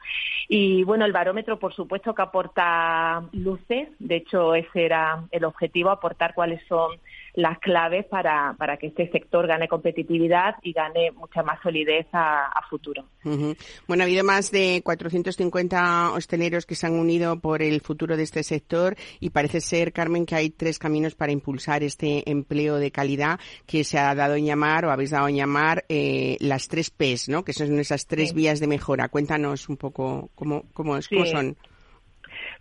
[0.47, 3.89] Y bueno, el barómetro, por supuesto, que aporta luces.
[3.99, 6.97] De hecho, ese era el objetivo, aportar cuáles son
[7.35, 12.45] las claves para, para que este sector gane competitividad y gane mucha más solidez a,
[12.45, 13.05] a futuro.
[13.25, 13.55] Ujú.
[13.87, 18.23] Bueno, ha habido más de 450 hosteleros que se han unido por el futuro de
[18.23, 22.91] este sector y parece ser, Carmen, que hay tres caminos para impulsar este empleo de
[22.91, 26.89] calidad que se ha dado en llamar o habéis dado en llamar eh, las tres
[26.91, 27.43] P's, ¿no?
[27.43, 28.35] Que son esas tres Sí.
[28.35, 29.09] vías de mejora.
[29.09, 31.09] Cuéntanos un poco cómo, cómo, Sí.
[31.15, 31.57] cómo son.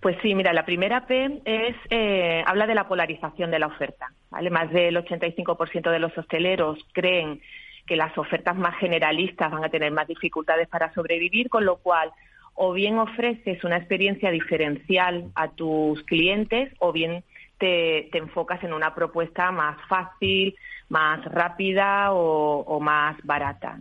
[0.02, 4.12] Pues sí, mira, la primera P es eh, habla de la polarización de la oferta.
[4.30, 4.50] ¿vale?
[4.50, 7.40] Más del 85% de los hosteleros creen
[7.86, 12.10] que las ofertas más generalistas van a tener más dificultades para sobrevivir, con lo cual
[12.54, 17.22] o bien ofreces una experiencia diferencial a tus clientes o bien
[17.58, 20.56] te, enfocas en una propuesta más fácil,
[20.88, 23.78] más rápida o, más barata.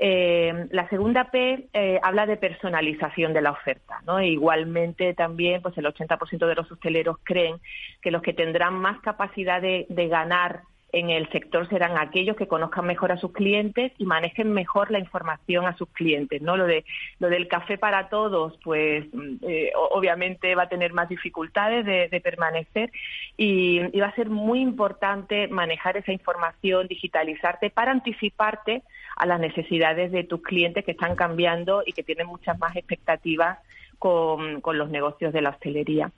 [0.00, 4.00] Eh, la segunda P eh, habla de personalización de la oferta.
[4.06, 4.20] ¿no?
[4.20, 7.56] E igualmente también pues el 80% de los hosteleros creen
[8.00, 12.48] que los que tendrán más capacidad de, de ganar en el sector serán aquellos que
[12.48, 16.56] conozcan mejor a sus clientes y manejen mejor la información a sus clientes, ¿no?
[16.56, 16.84] Lo de
[17.18, 22.08] lo del café para todos, pues mm, eh, obviamente va a tener más dificultades de,
[22.08, 22.90] de permanecer
[23.36, 28.82] y, y va a ser muy importante manejar esa información, digitalizarte para anticiparte
[29.16, 33.58] a las necesidades de tus clientes que están cambiando y que tienen muchas más expectativas
[33.98, 36.10] con, con los negocios de la hostelería.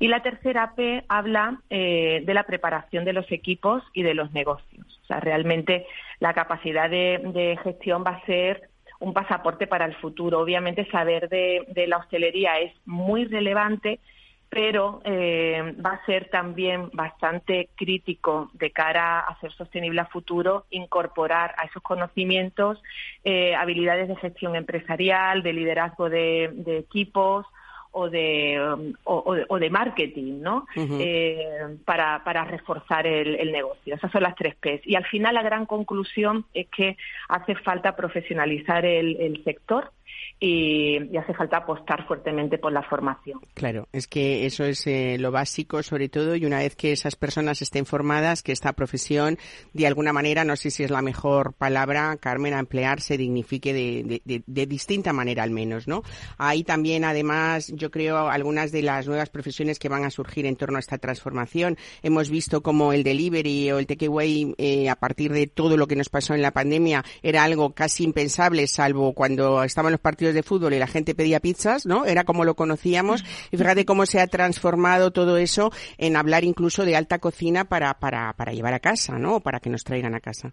[0.00, 4.32] Y la tercera P habla eh, de la preparación de los equipos y de los
[4.32, 5.00] negocios.
[5.02, 5.86] O sea, realmente
[6.20, 8.68] la capacidad de, gestión va a ser
[9.00, 10.40] un pasaporte para el futuro.
[10.40, 14.00] Obviamente saber de la hostelería es muy relevante,
[14.50, 20.64] pero eh, va a ser también bastante crítico de cara a ser sostenible a futuro
[20.70, 22.82] incorporar a esos conocimientos
[23.24, 27.46] eh, habilidades de gestión empresarial, de liderazgo de, de equipos
[27.92, 30.66] o de, um, o, o de, o de marketing, ¿no?
[30.76, 33.94] Eh, para, para reforzar el, el negocio.
[33.94, 34.80] Esas son las tres P's.
[34.84, 36.96] Y al final la gran conclusión es que
[37.28, 39.92] hace falta profesionalizar el, el sector
[40.40, 43.40] y, y hace falta apostar fuertemente por la formación.
[43.54, 47.16] Claro, es que eso es eh, lo básico sobre todo y una vez que esas
[47.16, 49.36] personas estén formadas, que esta profesión
[49.72, 53.72] de alguna manera, no sé si es la mejor palabra, Carmen, a emplear se dignifique
[53.72, 56.02] de, de- de- de distinta manera al menos, ¿no?
[56.36, 60.56] Hay también además, yo creo, algunas de las nuevas profesiones que van a surgir en
[60.56, 61.78] torno a esta transformación.
[62.02, 65.96] Hemos visto como el delivery o el takeaway eh, a partir de todo lo que
[65.96, 70.42] nos pasó en la pandemia era algo casi impensable, salvo cuando estaban los partidos de
[70.42, 72.04] fútbol y la gente pedía pizzas, ¿no?
[72.04, 73.24] Era como lo conocíamos.
[73.50, 77.94] Y fíjate cómo se ha transformado todo eso en hablar incluso de alta cocina para,
[77.94, 79.36] para, para llevar a casa, ¿no?
[79.36, 80.52] O para que nos traigan a casa.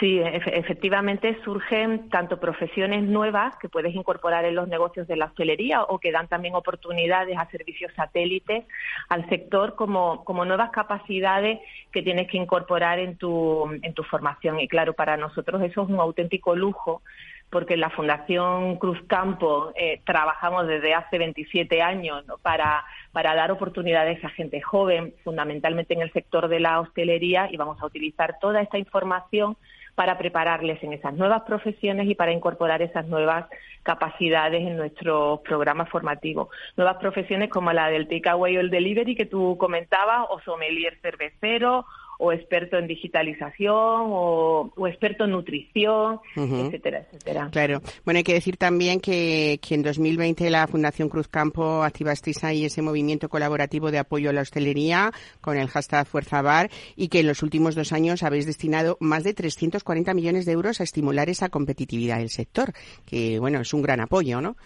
[0.00, 5.26] Sí, efe- efectivamente surgen tanto profesiones nuevas que puedes incorporar en los negocios de la
[5.26, 8.64] hostelería o que dan también oportunidades a servicios satélites
[9.08, 11.60] al sector como, como nuevas capacidades
[11.92, 14.60] que tienes que incorporar en tu, en tu formación.
[14.60, 17.02] Y claro, para nosotros eso es un auténtico lujo
[17.50, 23.52] porque en la Fundación Cruz Campo eh, trabajamos desde hace 27 años para, para dar
[23.52, 28.38] oportunidades a gente joven, fundamentalmente en el sector de la hostelería, y vamos a utilizar
[28.40, 29.56] toda esta información
[29.94, 33.46] para prepararles en esas nuevas profesiones y para incorporar esas nuevas
[33.82, 36.48] capacidades en nuestros programas formativos.
[36.76, 41.86] Nuevas profesiones como la del takeaway o el delivery que tú comentabas, o sommelier cervecero,
[42.18, 47.48] o experto en digitalización, o, o experto en nutrición, etcétera, etcétera.
[47.50, 47.82] Claro.
[48.04, 52.64] Bueno, hay que decir también que, que en 2020 la Fundación Cruz Campo activasteis ahí
[52.64, 57.20] ese movimiento colaborativo de apoyo a la hostelería con el hashtag Fuerza Bar y que
[57.20, 61.28] en los últimos dos años habéis destinado más de 340 millones de euros a estimular
[61.28, 62.72] esa competitividad del sector,
[63.06, 64.56] que bueno, es un gran apoyo, ¿no?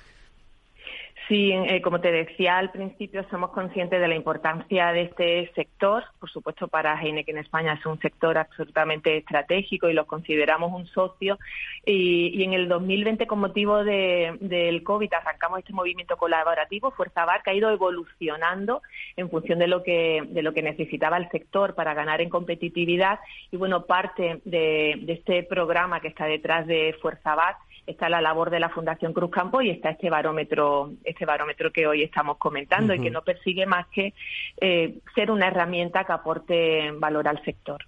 [1.29, 6.03] Sí, eh, como te decía al principio, somos conscientes de la importancia de este sector.
[6.19, 11.39] Por supuesto, para Heineken España es un sector absolutamente estratégico y lo consideramos un socio.
[11.85, 17.27] Y, y en el 2020, con motivo de- del COVID, arrancamos este movimiento colaborativo, Fuerza
[17.27, 18.81] Bar, que ha ido evolucionando
[19.15, 23.19] en función de lo que, de lo que necesitaba el sector para ganar en competitividad.
[23.51, 27.57] Y bueno, parte de, este programa que está detrás de Fuerza Bar
[27.89, 31.87] está la labor de la Fundación Cruz Campo y está este barómetro, este barómetro que
[31.87, 34.13] hoy estamos comentando y que no persigue más que
[34.61, 37.85] eh, ser una herramienta que aporte valor al sector.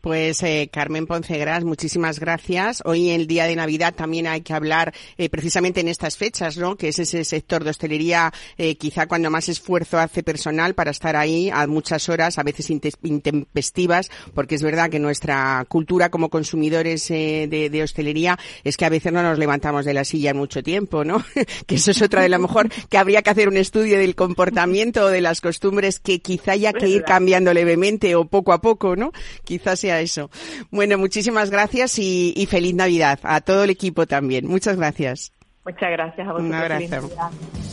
[0.00, 2.82] Pues eh, Carmen Poncegras, muchísimas gracias.
[2.84, 6.76] Hoy el día de Navidad también hay que hablar eh, precisamente en estas fechas, ¿no?
[6.76, 11.16] Que es ese sector de hostelería eh, quizá cuando más esfuerzo hace personal para estar
[11.16, 16.28] ahí a muchas horas, a veces inte- intempestivas, porque es verdad que nuestra cultura como
[16.30, 20.30] consumidores eh, de, de hostelería es que a veces no nos levantamos de la silla
[20.30, 21.24] en mucho tiempo, ¿no?
[21.66, 25.04] que eso es otra de lo mejor que habría que hacer un estudio del comportamiento
[25.04, 28.96] o de las costumbres que quizá haya que ir cambiando levemente o poco a poco,
[28.96, 29.12] ¿no?
[29.44, 30.30] Quizás sea eso.
[30.70, 34.46] Bueno, muchísimas gracias y, y feliz Navidad a todo el equipo también.
[34.46, 35.32] Muchas gracias.
[35.64, 36.52] Muchas gracias a vosotros.
[36.52, 37.10] Un Feliz abrazo.
[37.16, 37.64] Navidad.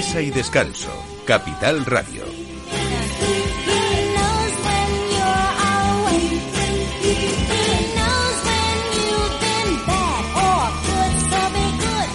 [0.00, 0.88] Mesa y descanso.
[1.26, 2.24] Capital Radio.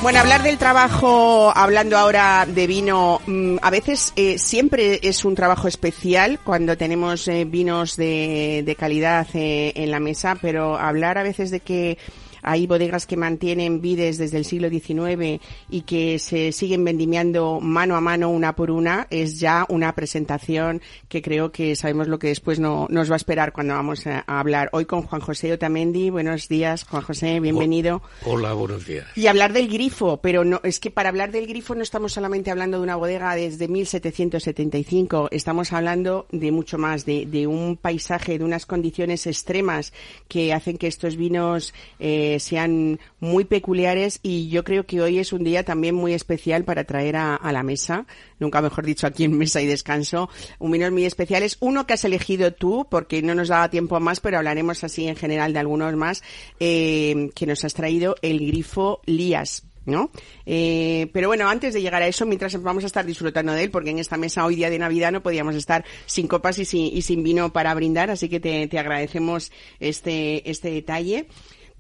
[0.02, 5.36] Bueno, hablar del trabajo, hablando ahora de vino, mm, a veces eh, siempre es un
[5.36, 11.20] trabajo especial cuando tenemos eh, vinos de, de calidad eh, en la mesa, pero hablar
[11.20, 12.00] a veces de que
[12.46, 17.96] hay bodegas que mantienen vides desde el siglo XIX y que se siguen vendimiando mano
[17.96, 22.28] a mano una por una es ya una presentación que creo que sabemos lo que
[22.28, 24.70] después no, nos va a esperar cuando vamos a, a hablar.
[24.72, 26.10] Hoy con Juan José Otamendi.
[26.10, 28.02] Buenos días, Juan José, bienvenido.
[28.26, 29.06] Hola, buenos días.
[29.16, 32.52] Y hablar del grifo, pero no es que para hablar del grifo no estamos solamente
[32.52, 38.38] hablando de una bodega desde 1775, estamos hablando de mucho más, de, de un paisaje,
[38.38, 39.94] de unas condiciones extremas
[40.28, 45.34] que hacen que estos vinos eh, sean muy peculiares y yo creo que hoy es
[45.34, 48.06] un día también muy especial para traer a, la mesa,
[48.40, 51.58] nunca mejor dicho aquí en Mesa y Descanso, un vinos muy especiales.
[51.60, 55.16] Uno que has elegido tú, porque no nos daba tiempo más, pero hablaremos así en
[55.16, 56.24] general de algunos más,
[56.60, 59.64] eh, que nos has traído el grifo Lías.
[59.86, 60.10] ¿no?
[60.46, 63.72] Eh, pero bueno, antes de llegar a eso, mientras vamos a estar disfrutando de él,
[63.72, 66.96] porque en esta mesa hoy día de Navidad no podíamos estar sin copas y sin,
[66.96, 71.28] y sin vino para brindar, así que te, te agradecemos este, este detalle.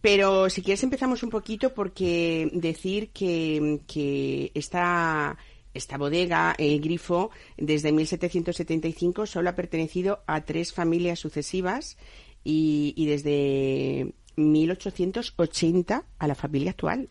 [0.05, 5.35] Pero si quieres empezamos un poquito porque decir que, que esta,
[5.73, 11.97] esta bodega, el Grifo, desde 1775 solo ha pertenecido a tres familias sucesivas
[12.43, 17.09] y, y desde 1880 a la familia actual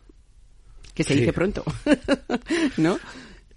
[0.93, 1.19] que se Sí.
[1.19, 1.65] dice pronto,
[2.77, 2.97] ¿no?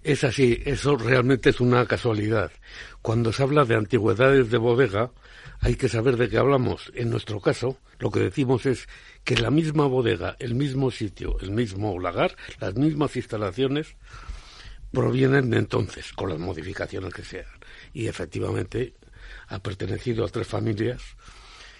[0.03, 2.51] Es así, eso realmente es una casualidad.
[3.01, 5.11] Cuando se habla de antigüedades de bodega,
[5.61, 6.91] hay que saber de qué hablamos.
[6.95, 8.87] En nuestro caso, lo que decimos es
[9.23, 13.95] que la misma bodega, el mismo sitio, el mismo lagar, las mismas instalaciones,
[14.91, 17.45] provienen de entonces, con las modificaciones que sean.
[17.93, 18.93] Y efectivamente
[19.47, 21.01] ha pertenecido a tres familias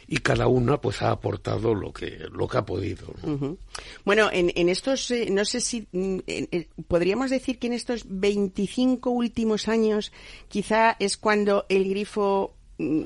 [0.08, 3.14] y cada una pues ha aportado lo que, lo que ha podido.
[4.06, 9.10] Bueno, en, en estos, eh, no sé si en- podríamos decir que en estos 25
[9.12, 10.12] últimos años
[10.48, 13.04] quizá es cuando el grifo mm,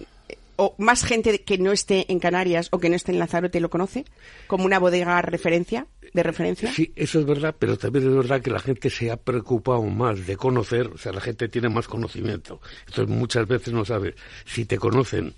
[0.55, 3.69] o más gente que no esté en Canarias o que no esté en Lanzarote lo
[3.69, 4.05] conoce
[4.47, 6.71] como una bodega referencia de referencia.
[6.71, 10.27] Sí, eso es verdad, pero también es verdad que la gente se ha preocupado más
[10.27, 12.61] de conocer, o sea, la gente tiene más conocimiento.
[12.87, 14.13] Entonces muchas veces no sabes
[14.45, 15.33] si te conocen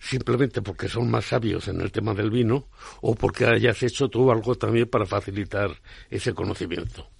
[0.00, 2.68] simplemente porque son más sabios en el tema del vino
[3.00, 5.70] o porque hayas hecho tú algo también para facilitar
[6.08, 7.10] ese conocimiento.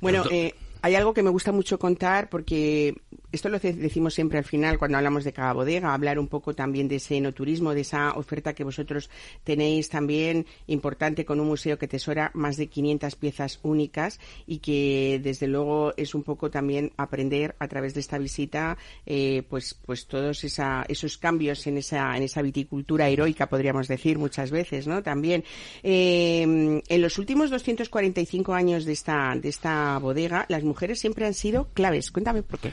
[0.00, 2.94] Bueno, eh, hay algo que me gusta mucho contar porque
[3.32, 6.86] esto lo decimos siempre al final cuando hablamos de cada bodega, hablar un poco también
[6.86, 9.10] de ese enoturismo, de esa oferta que vosotros
[9.42, 15.20] tenéis también importante con un museo que tesora más de 500 piezas únicas y que
[15.22, 20.06] desde luego es un poco también aprender a través de esta visita eh, pues pues
[20.06, 25.02] todos esa, esos cambios en esa en esa viticultura heroica podríamos decir muchas veces, ¿no?
[25.02, 25.44] También
[25.82, 31.34] eh, en los últimos 245 años de esta de esta bodega las mujeres siempre han
[31.34, 32.10] sido claves.
[32.10, 32.72] Cuéntame por qué.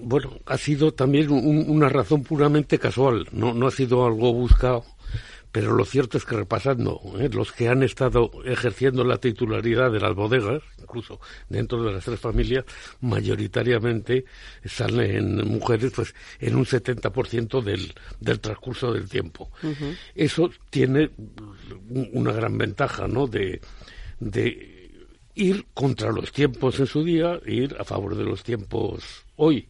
[0.00, 4.84] Bueno, ha sido también un- una razón puramente casual, no, no ha sido algo buscado,
[5.52, 7.28] pero lo cierto es que repasando, ¿eh?
[7.32, 12.18] los que han estado ejerciendo la titularidad de las bodegas, incluso dentro de las tres
[12.18, 12.64] familias,
[13.00, 14.24] mayoritariamente
[14.64, 19.50] salen mujeres pues en un 70% del, del transcurso del tiempo.
[20.14, 21.10] Eso tiene
[21.88, 23.26] un- una gran ventaja, ¿no?
[23.26, 23.60] De,
[24.20, 24.90] de
[25.34, 29.68] ir contra los tiempos en su día, ir a favor de los tiempos hoy.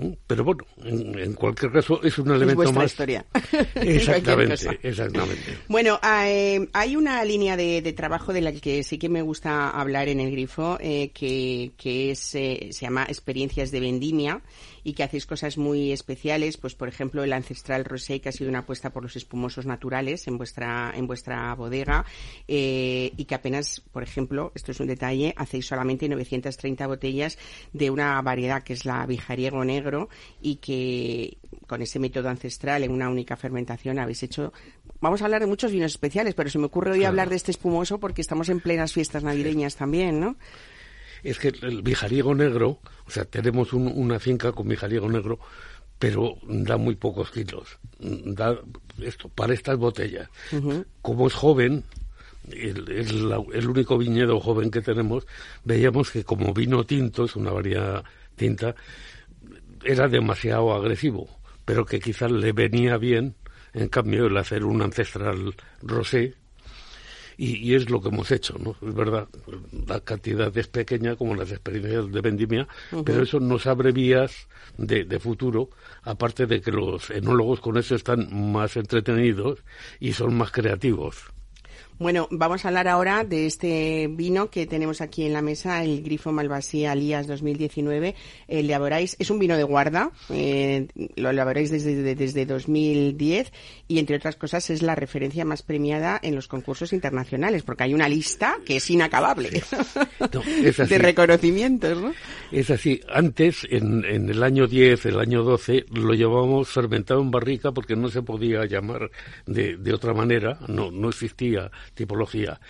[0.00, 0.12] ¿Mm?
[0.26, 2.90] Pero bueno, en, en cualquier caso es un Es elemento vuestra más.
[2.90, 3.26] historia.
[3.74, 5.58] Exactamente, exactamente.
[5.68, 9.70] Bueno, eh, hay una línea de, de trabajo de la que sí que me gusta
[9.70, 14.40] hablar en el grifo, eh, que, que es, eh, se llama Experiencias de Vendimia
[14.84, 18.50] y que hacéis cosas muy especiales, pues por ejemplo el ancestral rosé que ha sido
[18.50, 22.04] una apuesta por los espumosos naturales en vuestra en vuestra bodega
[22.48, 27.38] eh, y que apenas, por ejemplo, esto es un detalle, hacéis solamente 930 botellas
[27.72, 30.08] de una variedad que es la bijariego negro
[30.40, 34.52] y que con ese método ancestral en una única fermentación habéis hecho
[35.00, 37.50] Vamos a hablar de muchos vinos especiales, pero se me ocurre hoy hablar de este
[37.50, 40.36] espumoso porque estamos en plenas fiestas navideñas también, ¿no?
[41.22, 45.38] Es que el bijariego negro, o sea, tenemos un- una finca con bijariego negro,
[45.98, 47.78] pero da muy pocos kilos.
[47.98, 48.58] Da
[49.02, 50.28] esto para estas botellas.
[51.02, 51.84] Como es joven,
[52.50, 55.26] el, el- el único viñedo joven que tenemos,
[55.64, 58.02] veíamos que como vino tinto, es una variedad
[58.36, 58.74] tinta,
[59.84, 61.28] era demasiado agresivo,
[61.64, 63.34] pero que quizás le venía bien,
[63.72, 66.34] en cambio, el hacer un ancestral rosé,
[67.40, 68.76] y, y es lo que hemos hecho, ¿no?
[68.86, 69.26] Es verdad,
[69.86, 72.68] la cantidad es pequeña como las experiencias de vendimia,
[73.02, 75.70] pero eso nos abre vías de, de futuro,
[76.02, 79.60] aparte de que los enólogos con eso están más entretenidos
[80.00, 81.32] y son más creativos.
[82.00, 86.02] Bueno, vamos a hablar ahora de este vino que tenemos aquí en la mesa, el
[86.02, 88.14] Grifo Malvasía Alías 2019.
[88.48, 93.52] Elaboráis, es un vino de guarda, eh, lo elaboráis desde, de- desde 2010
[93.86, 97.92] y, entre otras cosas, es la referencia más premiada en los concursos internacionales, porque hay
[97.92, 99.62] una lista que es inacabable
[100.32, 100.94] No, es así.
[100.94, 102.14] de reconocimientos, ¿no?
[102.50, 107.30] Es así, antes, en, en el año 10, el año 12, lo llevábamos fermentado en
[107.30, 109.10] barrica porque no se podía llamar
[109.44, 112.60] de, de otra manera, no, no existía tipología.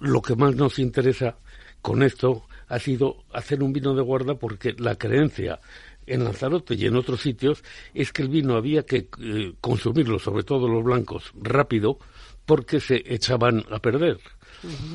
[0.00, 1.36] Lo que más nos interesa
[1.80, 5.60] con esto ha sido hacer un vino de guarda porque la creencia
[6.06, 7.62] en Lanzarote y en otros sitios
[7.94, 11.98] es que el vino había que eh, consumirlo, sobre todo los blancos, rápido
[12.44, 14.18] porque se echaban a perder.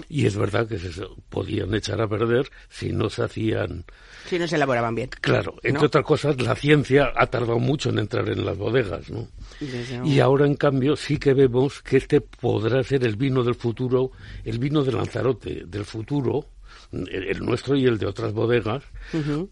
[0.07, 0.91] Y es verdad que se
[1.29, 3.85] podían echar a perder si no se hacían
[4.27, 5.09] Si no se elaboraban bien.
[5.21, 5.87] Claro, entre ¿No?
[5.87, 9.27] otras cosas, la ciencia ha tardado mucho en entrar en las bodegas, ¿no?
[9.59, 13.55] Desde Y ahora, en cambio, sí que vemos que este podrá ser el vino del
[13.55, 14.11] futuro,
[14.43, 16.45] el vino de Lanzarote del futuro,
[16.91, 18.83] el, nuestro y el de otras bodegas,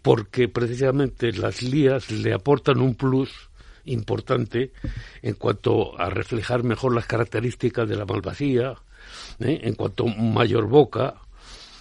[0.02, 3.50] porque precisamente las lías le aportan un plus
[3.84, 4.72] importante
[5.22, 8.74] en cuanto a reflejar mejor las características de la malvasía,
[9.40, 9.60] ¿eh?
[9.62, 11.14] en cuanto a mayor boca,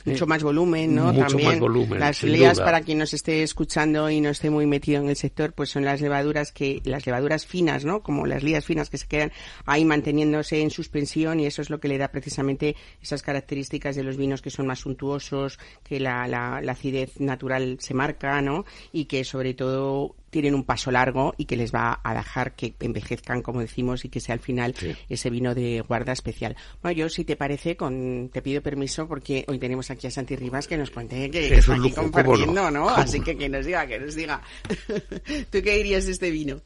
[0.07, 1.13] mucho más volumen, ¿no?
[1.13, 2.53] Mucho También más volumen, las duda.
[2.65, 5.85] para quien nos esté escuchando y no esté muy metido en el sector, pues son
[5.85, 8.01] las levaduras que las levaduras finas, ¿no?
[8.01, 9.31] Como las lías finas que se quedan
[9.65, 14.03] ahí manteniéndose en suspensión y eso es lo que le da precisamente esas características de
[14.03, 18.65] los vinos que son más suntuosos, que la, la, la acidez natural se marca, ¿no?
[18.91, 22.75] Y que sobre todo tienen un paso largo y que les va a dejar que
[22.79, 24.95] envejezcan, como decimos, y que sea al final Sí.
[25.09, 26.55] ese vino de guarda especial.
[26.81, 30.35] Bueno, yo si te parece, con, te pido permiso porque hoy tenemos aquí a Santi
[30.35, 32.89] Rivas que nos cuente que, que Es está un aquí lujo, compartiendo, no, ¿no?
[32.89, 34.41] Así que que nos diga, que nos diga.
[35.49, 36.61] ¿Tú qué dirías de este vino?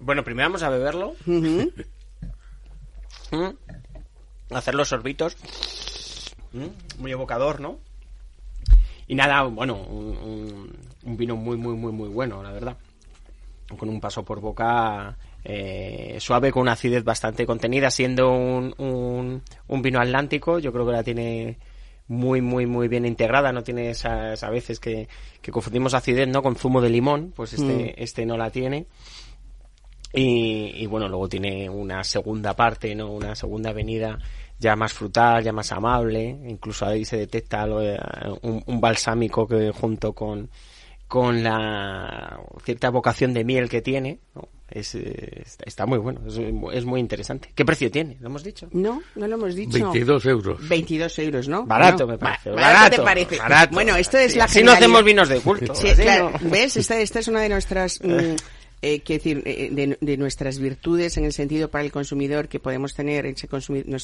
[0.00, 1.14] Bueno, primero vamos a beberlo.
[3.30, 3.54] Mm.
[4.54, 5.36] Hacer los sorbitos.
[6.52, 7.78] Mm, Muy evocador, ¿no?
[9.12, 10.72] Y nada, bueno, un, un-
[11.04, 12.78] un vino muy, muy, muy, muy bueno, la verdad.
[13.78, 19.42] Con un paso por boca eh, suave, con una acidez bastante contenida, siendo un, un,
[19.68, 21.58] un vino atlántico, yo creo que la tiene
[22.08, 25.08] muy, muy, muy bien integrada, no tiene esas a veces que,
[25.42, 26.42] que confundimos acidez, ¿no?
[26.42, 28.86] Con zumo de limón, pues este, este no la tiene.
[30.14, 33.10] Y, y bueno, luego tiene una segunda parte, ¿no?
[33.12, 34.18] Una segunda venida
[34.62, 36.38] ya más frutal, ya más amable.
[36.48, 37.98] Incluso ahí se detecta lo de, eh,
[38.42, 40.48] un, un balsámico que junto con,
[41.08, 44.48] con la cierta vocación de miel que tiene, ¿no?
[44.70, 46.38] es, eh, está, está muy bueno, es,
[46.78, 47.50] es muy interesante.
[47.54, 48.16] ¿Qué precio tiene?
[48.20, 48.68] ¿Lo hemos dicho?
[48.72, 49.72] No, no lo hemos dicho.
[49.90, 50.68] 22 euros.
[50.68, 51.66] 22 euros, ¿no?
[51.66, 52.50] Barato, Bueno, me parece.
[52.50, 53.36] ba- Barato, te parece?
[53.38, 53.74] barato.
[53.74, 55.74] Bueno, esto es Sí, la así no hacemos vinos de culto.
[55.74, 56.50] Sí, así claro, no.
[56.50, 56.76] ¿ves?
[56.78, 58.36] Esta, esta es una de nuestras, mm,
[58.80, 62.58] eh, quiero decir, eh, de, de nuestras virtudes en el sentido para el consumidor que
[62.58, 64.00] podemos tener, ese consumidor, el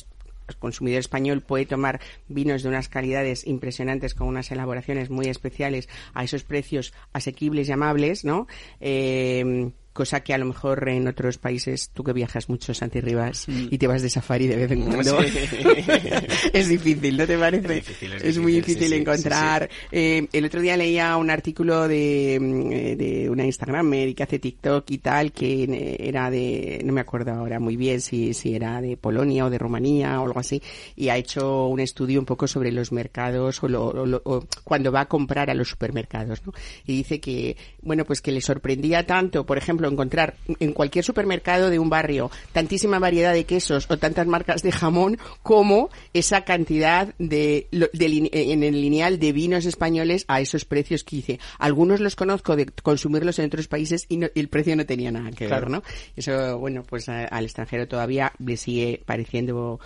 [0.57, 6.24] consumidor español puede tomar vinos de unas calidades impresionantes con unas elaboraciones muy especiales a
[6.24, 8.46] esos precios asequibles y amables, ¿no?
[8.80, 13.49] Eh, cosa que a lo mejor en otros países, tú que viajas mucho, Santi Rivas,
[13.49, 13.66] Mm.
[13.70, 15.18] y te vas de safari de vez en cuando,
[16.53, 17.78] es difícil, ¿no te parece?
[17.78, 19.68] Es difícil, es Es muy difícil, sí, encontrar.
[19.90, 24.38] eh, el otro día leía un artículo de, mm, eh, de una Instagramer que hace
[24.38, 28.55] TikTok y tal, que eh, era de, no me acuerdo ahora muy bien si, si
[28.55, 30.62] era de Polonia o de Rumanía o algo así,
[30.96, 34.46] y ha hecho un estudio un poco sobre los mercados o, lo- o lo- o
[34.64, 36.53] cuando va a comprar a los supermercados, ¿no?
[36.86, 41.70] Y dice que, bueno, pues que le sorprendía tanto, por ejemplo, encontrar en cualquier supermercado
[41.70, 47.14] de un barrio tantísima variedad de quesos o tantas marcas de jamón como esa cantidad
[47.18, 51.41] de, de lin- en el lineal de vinos españoles a esos precios que dice.
[51.59, 55.11] Algunos los conozco de consumirlos en otros países y, no- y el precio no tenía
[55.12, 55.62] nada que Claro.
[55.66, 55.82] ver, ¿no?
[56.16, 59.80] Eso, bueno, pues a- al extranjero todavía le sigue pareciendo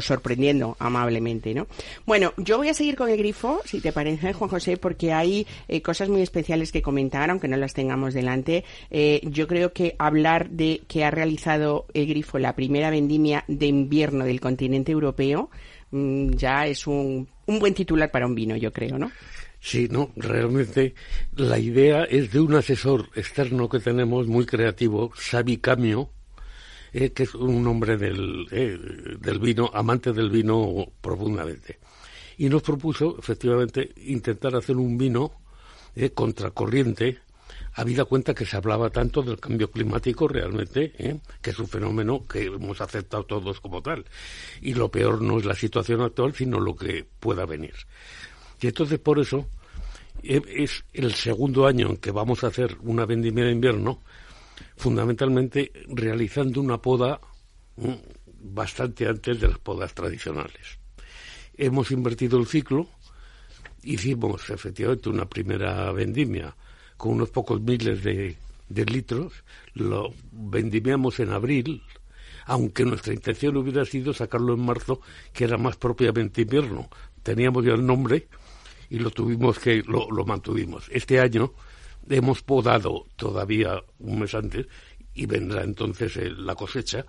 [0.00, 1.66] sorprendiendo amablemente, ¿no?
[2.06, 5.46] Bueno, yo voy a seguir con el grifo, si te parece, Juan José, porque hay
[5.68, 8.64] eh, cosas muy especiales que comentar, aunque no las tengamos delante.
[8.90, 13.66] Eh, yo creo que hablar de que ha realizado el grifo la primera vendimia de
[13.66, 15.50] invierno del continente europeo
[15.90, 19.10] mm, ya es un, un buen titular para un vino, yo creo, ¿no?
[19.60, 20.94] Sí, no, realmente
[21.34, 26.10] la idea es de un asesor externo que tenemos muy creativo, Xavi Camio,
[26.92, 28.78] eh, que es un hombre del, eh,
[29.20, 31.78] del vino, amante del vino profundamente.
[32.38, 35.32] Y nos propuso, efectivamente, intentar hacer un vino
[35.96, 37.18] eh, contracorriente,
[37.74, 42.24] habida cuenta que se hablaba tanto del cambio climático realmente, eh, que es un fenómeno
[42.26, 44.04] que hemos aceptado todos como tal.
[44.60, 47.74] Y lo peor no es la situación actual, sino lo que pueda venir.
[48.60, 49.48] Y entonces por eso
[50.22, 54.02] eh, es el segundo año en que vamos a hacer una vendimia de invierno,
[54.78, 57.20] fundamentalmente realizando una poda
[57.76, 57.92] mm,
[58.40, 60.78] bastante antes de las podas tradicionales.
[61.56, 62.88] Hemos invertido el ciclo,
[63.82, 66.54] hicimos efectivamente una primera vendimia
[66.96, 68.36] con unos pocos miles de,
[68.68, 69.32] litros,
[69.74, 71.82] lo vendimiamos en abril,
[72.46, 75.00] aunque nuestra intención hubiera sido sacarlo en marzo,
[75.32, 76.88] que era más propiamente invierno.
[77.22, 78.28] Teníamos ya el nombre
[78.90, 80.88] y lo tuvimos que, lo mantuvimos.
[80.92, 81.52] Este año
[82.08, 84.66] hemos podado todavía un mes antes
[85.14, 87.04] y vendrá entonces eh, la cosecha,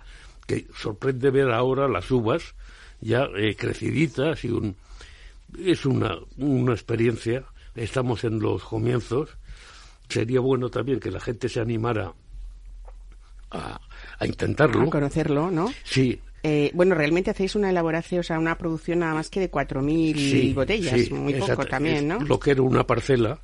[0.46, 2.54] que sorprende ver ahora las uvas
[3.00, 4.76] ya eh, creciditas y un,
[5.58, 7.44] es una, una experiencia.
[7.74, 9.30] Estamos en los comienzos.
[10.08, 12.12] Sería bueno también que la gente se animara
[13.50, 13.80] a,
[14.18, 14.82] a intentarlo.
[14.82, 15.72] A conocerlo, ¿no?
[15.84, 19.50] Sí, Eh, bueno, realmente hacéis una elaboración, o sea, una producción nada más que de
[19.50, 22.18] 4.000 sí, botellas, sí, muy poco también, ¿no?
[22.20, 23.38] Lo que era una parcela.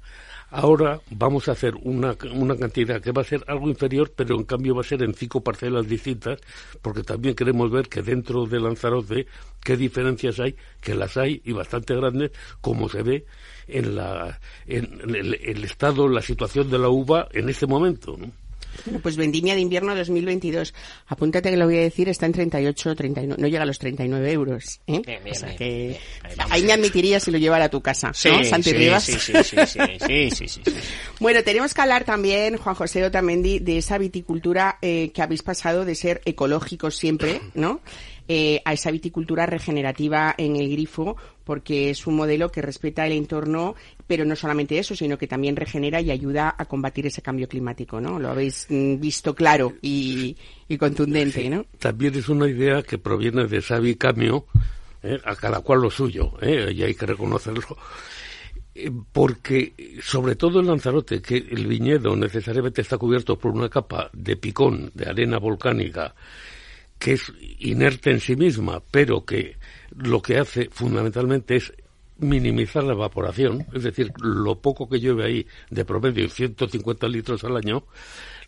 [0.50, 4.44] Ahora vamos a hacer una, una cantidad que va a ser algo inferior, pero en
[4.44, 6.40] cambio va a ser en cinco parcelas distintas,
[6.82, 9.26] porque también queremos ver que dentro de Lanzarote
[9.60, 12.30] qué diferencias hay, que las hay y bastante grandes,
[12.60, 13.26] como se ve
[13.66, 18.16] en, la, en el, el estado, la situación de la uva en este momento.
[18.16, 18.30] ¿no?
[18.84, 20.74] Bueno, pues vendimia de invierno 2022.
[21.06, 24.32] Apúntate que lo voy a decir, está en 38, 39, no llega a los 39
[24.32, 24.80] euros.
[24.86, 25.00] ¿eh?
[25.04, 25.86] Bien, bien, o sea bien, que
[26.24, 26.38] bien.
[26.50, 29.04] Ahí me admitiría si lo llevara a tu casa, Sí, ¿no, Santi sí, Rivas?
[29.04, 30.62] sí, sí, sí, sí, sí, sí, sí, sí.
[31.20, 35.84] Bueno, tenemos que hablar también, Juan José Otamendi, de esa viticultura eh, que habéis pasado
[35.84, 37.80] de ser ecológicos siempre, ¿no?
[38.28, 43.12] Eh, a esa viticultura regenerativa en el grifo, porque es un modelo que respeta el
[43.12, 43.76] entorno,
[44.08, 48.00] pero no solamente eso, sino que también regenera y ayuda a combatir ese cambio climático,
[48.00, 48.18] ¿no?
[48.18, 51.66] Lo habéis mm, visto claro y, y contundente, ¿no?
[51.78, 54.46] También es una idea que proviene de Xavi Camio,
[55.04, 55.20] ¿eh?
[55.24, 56.72] a cada cual lo suyo, ¿eh?
[56.74, 57.76] y hay que reconocerlo.
[58.74, 59.72] Eh, Porque,
[60.02, 64.90] sobre todo en Lanzarote, que el viñedo necesariamente está cubierto por una capa de picón,
[64.94, 66.14] de arena volcánica,
[66.98, 69.56] que es inerte en sí misma, pero que
[69.96, 71.72] lo que hace fundamentalmente es
[72.18, 77.56] minimizar la evaporación, es decir, lo poco que llueve ahí, de promedio 150 litros al
[77.56, 77.84] año,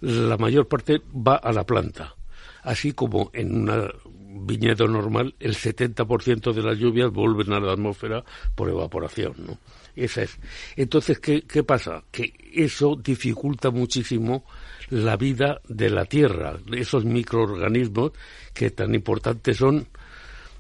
[0.01, 2.15] la mayor parte va a la planta.
[2.63, 8.25] Así como en un viñedo normal, el 70% de las lluvias vuelven a la atmósfera
[8.55, 9.59] por evaporación, ¿no?
[9.95, 10.39] Esa es.
[10.77, 12.05] Entonces, ¿qué, ¿qué pasa?
[12.11, 14.45] Que eso dificulta muchísimo
[14.91, 18.13] la vida de la tierra, esos microorganismos
[18.55, 19.87] que tan importantes son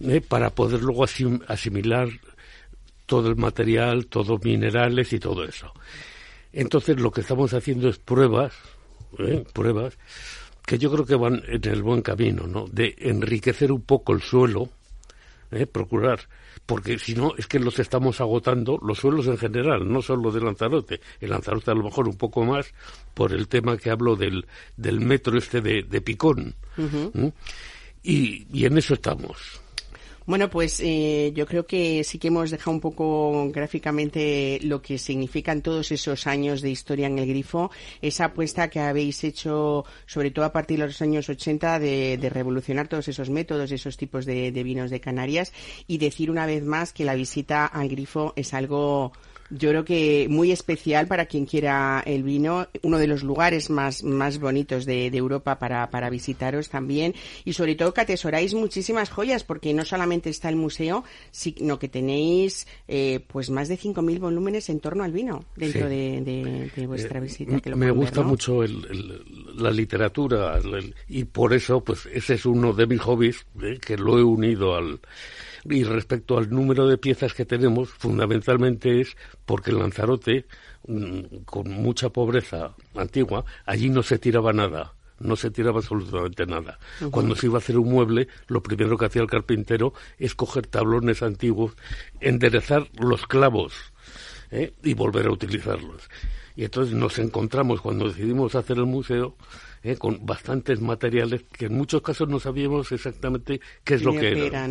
[0.00, 0.20] ¿eh?
[0.20, 2.08] para poder luego asim- asimilar
[3.06, 5.72] todo el material, todos minerales y todo eso.
[6.52, 8.52] Entonces lo que estamos haciendo es pruebas,
[9.18, 9.44] ¿eh?
[9.52, 9.96] pruebas
[10.66, 12.66] que yo creo que van en el buen camino, ¿no?
[12.70, 14.68] De enriquecer un poco el suelo,
[15.50, 15.66] ¿eh?
[15.66, 16.20] procurar,
[16.66, 20.40] porque si no es que los estamos agotando, los suelos en general, no solo de
[20.40, 22.72] Lanzarote, el Lanzarote a lo mejor un poco más
[23.14, 24.46] por el tema que hablo del,
[24.76, 26.54] del metro este de, de picón.
[26.78, 27.32] ¿eh?
[28.02, 29.60] y, y en eso estamos.
[30.28, 34.98] Bueno, pues eh, yo creo que sí que hemos dejado un poco gráficamente lo que
[34.98, 37.70] significan todos esos años de historia en el grifo,
[38.02, 42.28] esa apuesta que habéis hecho, sobre todo a partir de los años 80, de, de
[42.28, 45.50] revolucionar todos esos métodos, esos tipos de, de vinos de Canarias
[45.86, 49.12] y decir una vez más que la visita al grifo es algo
[49.50, 54.02] yo creo que muy especial para quien quiera el vino, uno de los lugares más,
[54.04, 59.08] más bonitos de, de Europa para, para visitaros también y sobre todo que atesoráis muchísimas
[59.10, 64.18] joyas porque no solamente está el museo, sino que tenéis eh, pues más de 5.000
[64.18, 65.94] volúmenes en torno al vino dentro Sí.
[65.94, 67.60] de, de- de vuestra Eh, visita.
[67.60, 68.28] que lo me ver, gusta ¿no?
[68.28, 69.24] mucho el- el-
[69.62, 73.96] la literatura el- y por eso pues ese es uno de mis hobbies eh, que
[73.96, 75.00] lo he unido al
[75.70, 79.16] y respecto al número de piezas que tenemos fundamentalmente es
[79.46, 80.46] porque en Lanzarote
[80.86, 86.78] mm, con mucha pobreza antigua allí no se tiraba nada no se tiraba absolutamente nada.
[87.10, 90.68] Cuando se iba a hacer un mueble, lo primero que hacía el carpintero es coger
[90.68, 91.72] tablones antiguos,
[92.20, 93.74] enderezar los clavos,
[94.50, 94.72] ¿eh?
[94.82, 96.08] y volver a utilizarlos.
[96.56, 99.36] Y entonces nos encontramos cuando decidimos hacer el museo
[99.88, 99.96] ¿eh?
[99.96, 104.68] con bastantes materiales que en muchos casos no sabíamos exactamente qué es lo que era.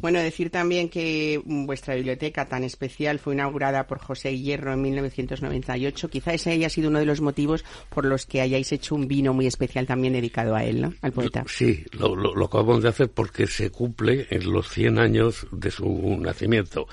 [0.00, 4.82] Bueno, decir también que mm, vuestra biblioteca tan especial fue inaugurada por José Hierro en
[4.82, 6.08] 1998.
[6.08, 9.32] Quizá ese haya sido uno de los motivos por los que hayáis hecho un vino
[9.32, 10.94] muy especial también dedicado a él, ¿no?
[11.02, 11.44] Al poeta.
[11.48, 15.70] Sí, lo, lo- lo acabamos de hacer porque se cumple en los 100 años de
[15.70, 16.86] su nacimiento.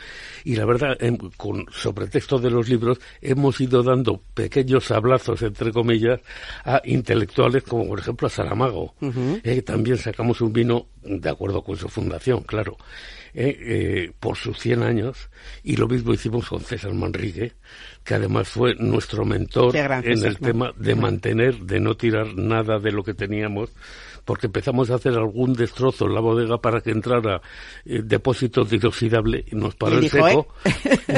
[0.44, 5.42] Y la verdad, em, con, sobre texto de los libros, hemos ido dando pequeños sablazos,
[5.42, 6.22] entre comillas,
[6.64, 8.96] a intelectuales como, por ejemplo, a Saramago.
[9.44, 12.78] Eh, también sacamos un vino, de acuerdo con su fundación, claro,
[13.34, 15.30] eh, eh, por sus 100 años.
[15.64, 17.54] Y lo mismo hicimos con César Manrique,
[18.04, 22.92] que además fue nuestro mentor en el tema de mantener, de no tirar nada de
[22.92, 23.72] lo que teníamos,
[24.26, 27.42] porque empezamos a hacer algún destrozo en la bodega para que entrara
[27.86, 30.48] eh, depósitos de inoxidable y nos paró Y el dijo, seco.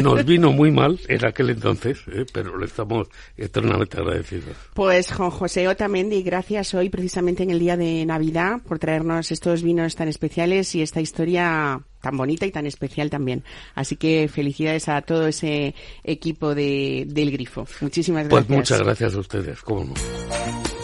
[0.01, 4.55] Nos vino muy mal en aquel entonces, eh, pero le estamos eternamente agradecidos.
[4.73, 9.63] Pues Juan José Otamendi, gracias hoy precisamente en el día de Navidad por traernos estos
[9.63, 13.43] vinos tan especiales y esta historia tan bonita y tan especial también.
[13.73, 17.67] Así que felicidades a todo ese equipo de, del Grifo.
[17.81, 18.45] Muchísimas gracias.
[18.45, 20.74] Pues muchas gracias a ustedes, cómo no.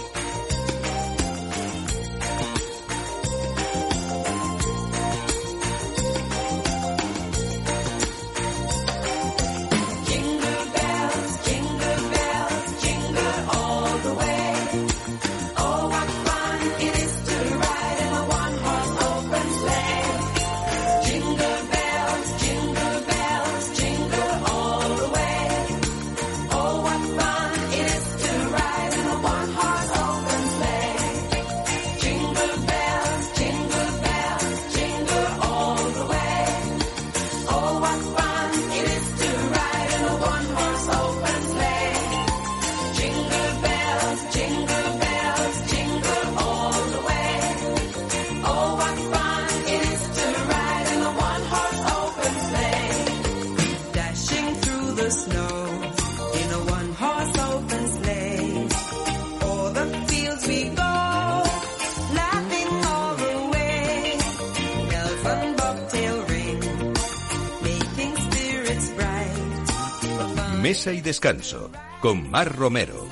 [70.62, 73.08] Mesa y descanso con Mar Romero.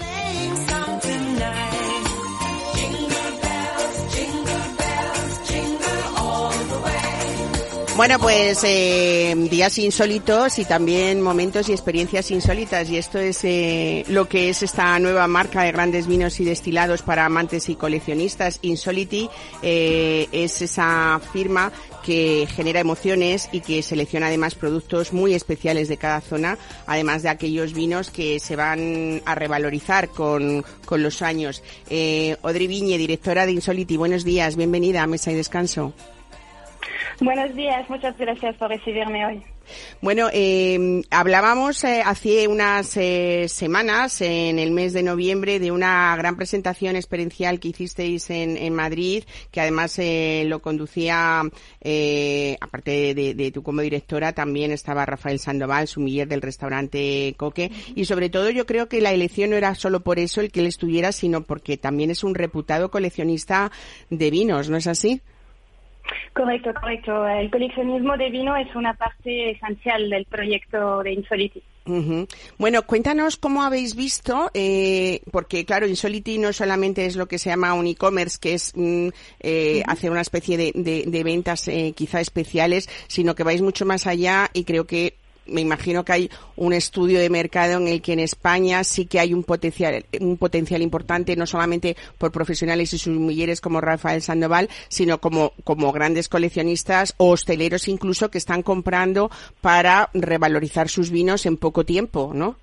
[7.99, 12.89] Bueno, pues eh, días insólitos y también momentos y experiencias insólitas.
[12.89, 17.01] Y esto es eh, lo que es esta nueva marca de grandes vinos y destilados
[17.01, 18.59] para amantes y coleccionistas.
[18.61, 19.29] Insolity
[19.61, 21.73] eh, es esa firma
[22.09, 26.57] que genera emociones y que selecciona además productos muy especiales de cada zona,
[26.87, 31.61] además de aquellos vinos que se van a revalorizar con, con los años.
[31.87, 35.93] Eh, Odri Viñe, directora de Insolity, buenos días, bienvenida a Mesa y Descanso.
[37.21, 39.43] Buenos días, muchas gracias por recibirme hoy.
[40.01, 46.35] Bueno, eh, hablábamos hace unas eh, semanas, en el mes de noviembre, de una gran
[46.35, 51.43] presentación experiencial que hicisteis en, Madrid, que además eh, lo conducía,
[51.81, 57.71] eh, aparte de, de tú como directora, también estaba Rafael Sandoval, sumiller del restaurante Coque,
[57.95, 60.61] y sobre todo yo creo que la elección no era solo por eso el que
[60.61, 63.71] él estuviera, sino porque también es un reputado coleccionista
[64.09, 65.21] de vinos, ¿no es así?
[66.33, 67.27] Correcto, correcto.
[67.27, 71.61] El coleccionismo de vino es una parte esencial del proyecto de Insoliti.
[72.59, 77.49] Bueno, cuéntanos cómo habéis visto, eh, porque claro, Insolity no solamente es lo que se
[77.49, 79.07] llama un e-commerce, que es mm,
[79.39, 83.85] eh, hacer una especie de, de- de ventas eh, quizá especiales, sino que vais mucho
[83.87, 85.15] más allá y creo que
[85.51, 89.19] me imagino que hay un estudio de mercado en el que en España sí que
[89.19, 94.69] hay un potencial, un potencial importante, no solamente por profesionales y sumilleres como Rafael Sandoval,
[94.87, 99.31] sino como, como grandes coleccionistas o hosteleros incluso que están comprando
[99.61, 102.55] para revalorizar sus vinos en poco tiempo, ¿no?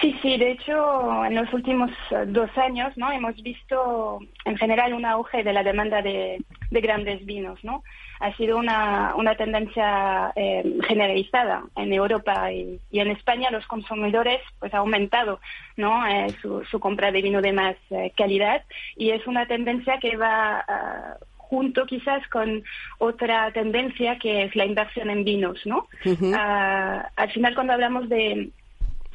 [0.00, 3.12] Sí, sí, de hecho, en los últimos eh, dos años, ¿no?
[3.12, 7.84] Hemos visto en general un auge de la demanda de, de grandes vinos, ¿no?
[8.18, 14.40] Ha sido una, una tendencia eh, generalizada en Europa y, y en España los consumidores
[14.58, 15.40] pues ha aumentado,
[15.76, 16.06] ¿no?
[16.06, 18.62] Eh, su, su compra de vino de más eh, calidad
[18.96, 22.64] y es una tendencia que va ah, junto quizás con
[22.98, 25.86] otra tendencia que es la inversión en vinos, ¿no?
[26.34, 28.50] Ah, al final cuando hablamos de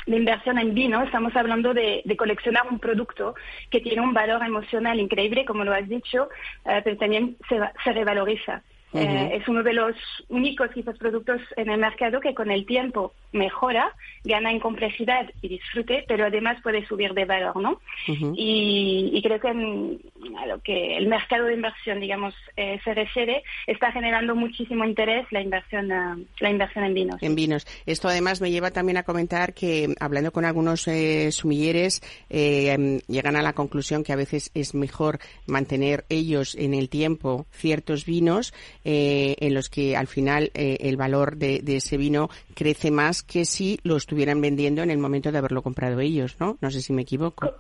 [0.08, 3.36] de inversión en vino, estamos hablando de, de coleccionar un producto
[3.70, 6.30] que tiene un valor emocional increíble, como lo has dicho,
[6.66, 8.64] eh, pero también se, se revaloriza.
[8.94, 9.96] Eh, es uno de los
[10.30, 15.50] únicos quizás productos en el mercado que con el tiempo mejora, gana en complejidad y
[15.50, 17.82] disfrute, pero además puede subir de valor, ¿no?
[18.08, 20.00] Y, y creo que en-
[20.40, 25.26] a lo que el mercado de inversión, digamos, eh, se refiere, está generando muchísimo interés
[25.32, 27.22] la inversión, ah, la inversión en vinos.
[27.22, 27.68] En vinos.
[27.86, 33.00] Esto además me lleva también a comentar que hablando con algunos eh, sumilleres eh, em,
[33.08, 38.06] llegan a la conclusión que a veces es mejor mantener ellos en el tiempo ciertos
[38.06, 38.54] vinos
[38.90, 43.22] eh, en los que al final eh, el valor de, de ese vino crece más
[43.22, 46.58] que si lo estuvieran vendiendo en el momento de haberlo comprado ellos, ¿no?
[46.62, 47.52] No sé si me equivoco.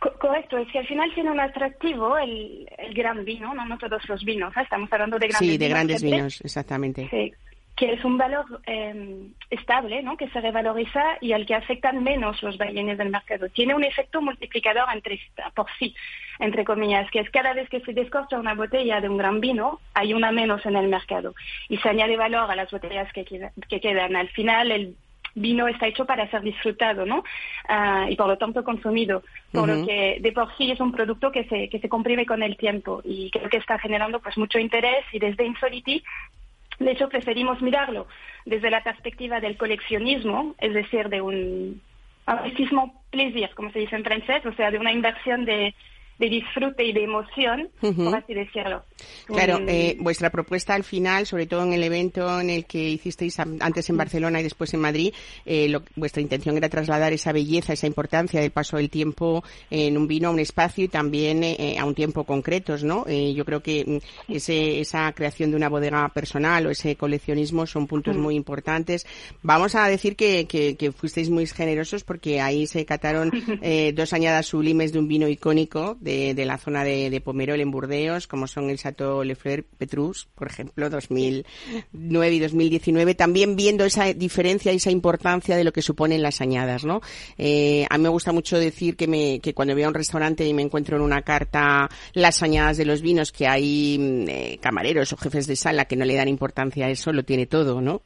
[0.00, 3.76] Co- correcto, es que al final tiene un atractivo el, el gran vino, no, no
[3.78, 4.60] todos los vinos, ¿eh?
[4.62, 7.08] estamos hablando de grandes Sí, de vinos grandes vinos, exactamente.
[7.10, 7.32] Sí,
[7.80, 10.18] que es un valor eh, estable, ¿no?
[10.18, 13.48] que se revaloriza y al que afectan menos los vaivenes del mercado.
[13.48, 15.18] Tiene un efecto multiplicador entre,
[15.54, 15.94] por sí,
[16.40, 19.80] entre comillas, que es cada vez que se descorcha una botella de un gran vino,
[19.94, 21.34] hay una menos en el mercado.
[21.70, 24.14] Y se añade valor a las botellas que, queda- que quedan.
[24.14, 24.94] Al final, el
[25.34, 27.24] vino está hecho para ser disfrutado, ¿no?
[27.66, 29.22] Ah, y por lo tanto consumido.
[29.52, 32.42] Por lo que de por sí es un producto que se, que se comprime con
[32.42, 36.02] el tiempo y creo que está generando pues mucho interés y desde Insoliti
[36.80, 38.06] de hecho, preferimos mirarlo
[38.46, 41.80] desde la perspectiva del coleccionismo, es decir, de un
[42.26, 45.74] investissement plaisir, como se dice en francés, o sea, de una inversión de,
[46.20, 48.04] de disfrute y de emoción, Ujú.
[48.04, 48.84] por así decirlo.
[49.26, 53.38] Claro, eh, vuestra propuesta al final, sobre todo en el evento en el que hicisteis
[53.40, 55.14] antes en Barcelona y después en Madrid,
[55.46, 59.96] eh, lo- vuestra intención era trasladar esa belleza, esa importancia del paso del tiempo en
[59.96, 63.06] un vino a un espacio y también eh, a un tiempo concretos, ¿no?
[63.08, 63.84] Yo creo que
[64.28, 69.06] mm, ese, esa creación de una bodega personal o ese coleccionismo son puntos muy importantes.
[69.42, 73.30] Vamos a decir que, que, que fuisteis muy generosos porque ahí se cataron
[73.62, 77.60] eh, dos añadas sublimes de un vino icónico de, de la zona de, de Pomerol
[77.60, 83.84] en Burdeos, como son el Chateau Lefleur Petrus, por ejemplo, 2009 y 2019, también viendo
[83.84, 87.00] esa diferencia y esa importancia de lo que suponen las añadas, ¿no?
[87.38, 90.46] Eh, a mí me gusta mucho decir que, me, que cuando voy a un restaurante
[90.46, 94.58] y me encuentro en una carta las añadas de los vinos, que hay mm, eh,
[94.60, 97.80] camareros o jefes de sala que no le dan importancia a eso, lo tiene todo,
[97.80, 98.02] ¿no?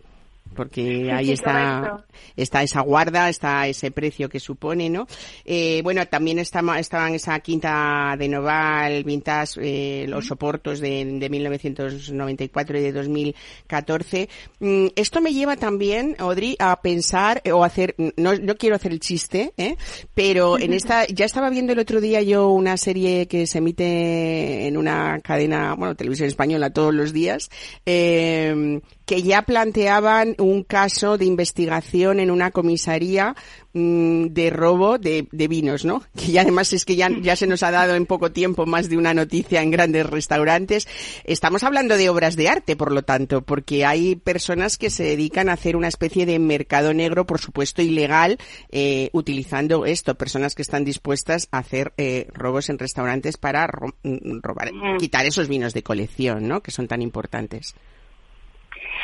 [0.55, 2.05] Porque ahí está
[2.37, 5.07] está esa guarda, está ese precio que supone, ¿no?
[5.45, 11.29] Eh, bueno, también está, estaban esa quinta de Noval, Vintage, eh, los soportos de, de
[11.29, 14.29] 1994 y de 2014.
[14.61, 18.93] Mm, esto me lleva también, Audrey, a pensar eh, o hacer, no, no quiero hacer
[18.93, 19.77] el chiste, ¿eh?
[20.15, 24.67] pero en esta, ya estaba viendo el otro día yo una serie que se emite
[24.67, 27.51] en una cadena, bueno, televisión española todos los días,
[27.87, 33.37] eh, que ya planteaban un caso de investigación en una comisaría
[33.75, 36.03] mmm, de robo de, de, vinos, ¿no?
[36.17, 38.89] Que ya además es que ya, ya se nos ha dado en poco tiempo más
[38.89, 40.89] de una noticia en grandes restaurantes.
[41.25, 45.49] Estamos hablando de obras de arte, por lo tanto, porque hay personas que se dedican
[45.49, 48.39] a hacer una especie de mercado negro, por supuesto ilegal,
[48.71, 53.95] eh, utilizando esto, personas que están dispuestas a hacer eh, robos en restaurantes para ro
[54.43, 56.63] robar, quitar esos vinos de colección, ¿no?
[56.63, 57.75] Que son tan importantes.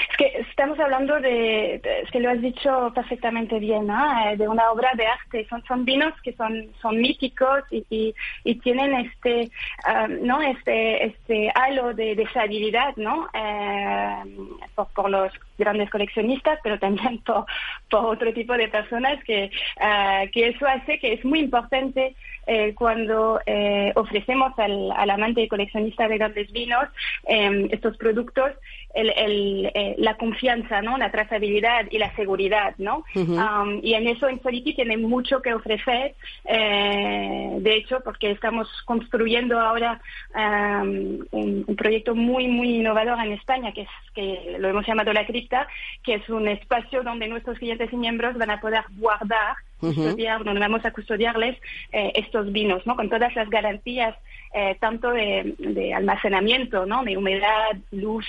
[0.08, 4.00] Es que estamos hablando de, de, es que lo has dicho perfectamente bien, ¿no?
[4.36, 5.46] de una obra de arte.
[5.48, 9.50] Son, son vinos que son, son míticos y, y, tienen este,
[9.86, 10.40] um, ¿no?
[10.42, 13.28] Este, este halo de, de fiabilidad, ¿no?
[13.32, 17.46] Eh, por, por, los grandes coleccionistas, pero también por,
[17.90, 22.14] por otro tipo de personas que, uh, que eso hace que es muy importante
[22.46, 26.84] eh, cuando eh, ofrecemos al, al amante y coleccionista de grandes vinos
[27.26, 28.50] eh, estos productos,
[28.94, 30.98] el- el, eh, la confianza, ¿no?
[30.98, 33.04] La trazabilidad y la seguridad, ¿no?
[33.38, 36.14] Um, y en eso Insoliti tiene mucho que ofrecer,
[36.44, 40.00] eh, de hecho, porque estamos construyendo ahora
[40.34, 45.12] um, un, un proyecto muy, muy innovador en España, que es que lo hemos llamado
[45.12, 45.68] la cripta,
[46.02, 50.60] que es un espacio donde nuestros clientes y miembros van a poder guardar, Custodiar, donde
[50.60, 51.58] vamos a custodiarles
[51.92, 52.96] eh, estos vinos, ¿no?
[52.96, 54.14] Con todas las garantías,
[54.54, 57.02] eh, tanto de, de almacenamiento, ¿no?
[57.02, 58.26] De humedad, luz,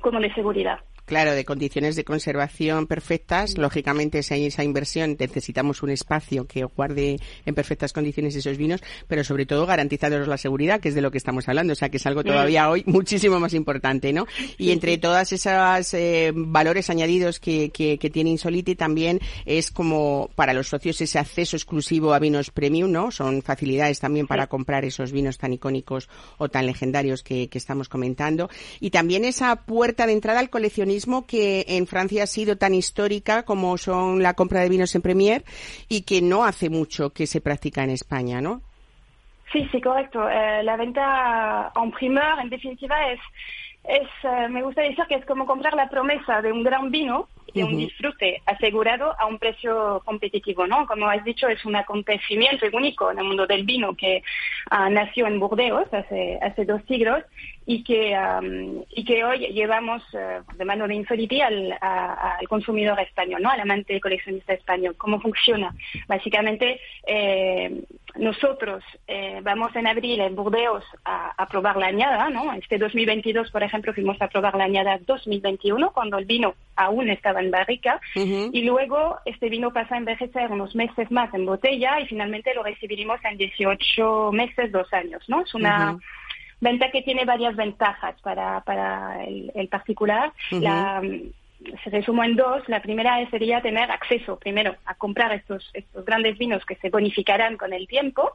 [0.00, 0.80] como de seguridad.
[1.08, 3.56] Claro, de condiciones de conservación perfectas.
[3.56, 8.82] Lógicamente, si hay esa inversión, necesitamos un espacio que guarde en perfectas condiciones esos vinos,
[9.06, 11.72] pero sobre todo garantizándonos la seguridad, que es de lo que estamos hablando.
[11.72, 14.26] O sea, que es algo todavía hoy muchísimo más importante, ¿no?
[14.58, 20.28] Y entre todas esas eh, valores añadidos que, que, que tiene Insoliti, también es como
[20.34, 23.10] para los socios ese acceso exclusivo a vinos premium, ¿no?
[23.12, 27.88] Son facilidades también para comprar esos vinos tan icónicos o tan legendarios que, que estamos
[27.88, 28.50] comentando.
[28.78, 33.44] Y también esa puerta de entrada al coleccionismo que en Francia ha sido tan histórica
[33.44, 35.44] como son la compra de vinos en Premier
[35.88, 38.62] y que no hace mucho que se practica en España, ¿no?
[39.52, 40.28] Sí, sí, correcto.
[40.28, 43.20] Eh, la venta en primeur, en definitiva, es,
[43.84, 47.28] es eh, me gusta decir que es como comprar la promesa de un gran vino
[47.54, 50.86] y un disfrute asegurado a un precio competitivo, ¿no?
[50.86, 54.22] Como has dicho, es un acontecimiento único en el mundo del vino que
[54.70, 57.24] ah, nació en Burdeos hace, hace dos siglos
[57.70, 62.48] y que, am, y que hoy llevamos eh, de mano de Insoliti al, a- al
[62.48, 63.50] consumidor español, ¿no?
[63.50, 64.94] Al amante coleccionista español.
[64.96, 65.74] ¿Cómo funciona?
[66.08, 67.82] Básicamente, eh,
[68.16, 72.50] nosotros eh, vamos en abril en Burdeos a, a probar la añada, ¿no?
[72.54, 77.40] Este 2022, por ejemplo, fuimos a probar la añada 2021, cuando el vino aún estaba
[77.40, 78.00] en barrica,
[78.54, 82.62] y luego este vino pasa a envejecer unos meses más en botella y finalmente lo
[82.62, 85.42] recibiremos en 18 meses, dos años, ¿no?
[85.42, 85.98] Es una.
[86.60, 90.32] Venta que tiene varias ventajas para, para el, el particular.
[90.60, 91.02] La,
[91.82, 92.68] se resumo en dos.
[92.68, 97.56] La primera sería tener acceso, primero, a comprar estos, estos grandes vinos que se bonificarán
[97.56, 98.32] con el tiempo.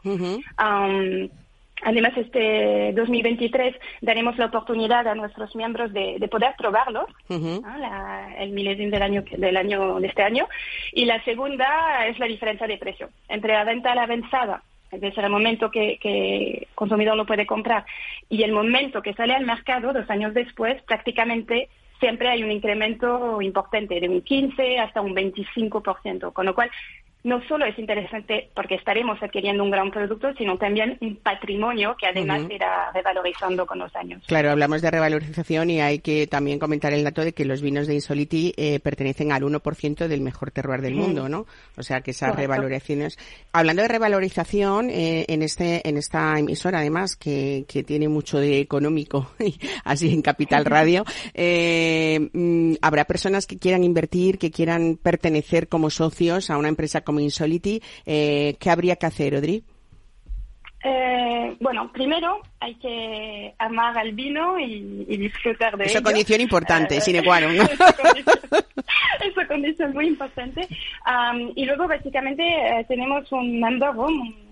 [1.86, 7.78] Además, este 2023 daremos la oportunidad a nuestros miembros de, de poder probarlos, ¿no?
[7.78, 10.48] La- el milésimo del año, del año de este año.
[10.94, 14.64] Y la segunda es la diferencia de precio entre la venta a la avanzada
[14.94, 17.86] es decir, el momento que, que el consumidor lo puede comprar.
[18.30, 21.70] Y el momento que sale al mercado, dos años después, prácticamente
[22.00, 26.70] siempre hay un incremento importante, de un 15 hasta un 25%, con lo cual
[27.24, 32.08] no solo es interesante porque estaremos adquiriendo un gran producto, sino también un patrimonio que
[32.08, 32.52] además Ujú.
[32.54, 34.22] irá revalorizando con los años.
[34.28, 37.88] Claro, hablamos de revalorización y hay que también comentar el dato de que los vinos
[37.88, 41.46] de Insoliti eh, pertenecen al 1% del mejor terroir del mundo, ¿no?
[41.78, 42.52] O sea que esas Correcto.
[42.52, 43.18] revalorizaciones.
[43.54, 48.60] Hablando de revalorización, eh, en este en esta emisora además que, que tiene mucho de
[48.60, 49.32] económico,
[49.86, 55.90] así en Capital Radio, eh, mm, habrá personas que quieran invertir, que quieran pertenecer como
[55.90, 57.82] socios a una empresa como Insoliti.
[58.06, 59.64] Eh, ¿Qué habría que hacer, Odri?
[60.86, 66.04] Eh, bueno, primero hay que amar al vino y, y disfrutar de Esa ello.
[66.06, 67.02] condición importante, Eh,
[67.42, 67.64] non, ¿no?
[67.72, 68.40] esa condición-
[69.32, 70.68] esa condición muy importante.
[71.06, 74.44] Am, y luego, básicamente, eh, tenemos un member room, un-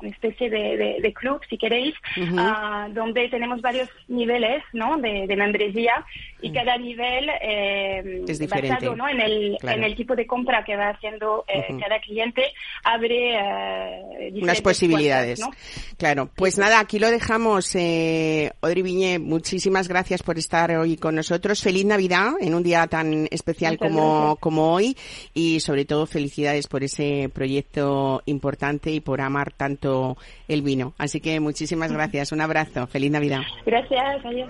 [0.00, 1.94] una especie de, de- de club, si queréis,
[2.36, 4.96] ah, donde tenemos varios niveles ¿no?
[4.98, 6.04] de, de membresía
[6.40, 8.74] y cada nivel eh, Es diferente.
[8.74, 9.08] basado ¿no?
[9.08, 9.78] en, el, Claro.
[9.78, 12.42] en el tipo de compra que va haciendo eh, cada cliente,
[12.84, 15.40] abre eh, unas posibilidades.
[15.40, 15.58] puertas,
[15.90, 15.96] ¿no?
[15.96, 17.74] Claro, pues nada, aquí lo dejamos.
[17.74, 21.62] Eh, Odri Viñé, muchísimas gracias por estar hoy con nosotros.
[21.62, 24.38] Feliz Navidad en un día tan especial Muchas como, gracias.
[24.40, 24.96] como hoy
[25.34, 30.16] y sobre todo felicidades por ese proyecto importante y por amar tanto
[30.46, 30.94] el vino.
[30.98, 32.30] Así que muchísimas gracias.
[32.32, 32.86] Un abrazo.
[32.86, 33.40] Feliz Navidad.
[33.66, 34.48] Gracias, adiós.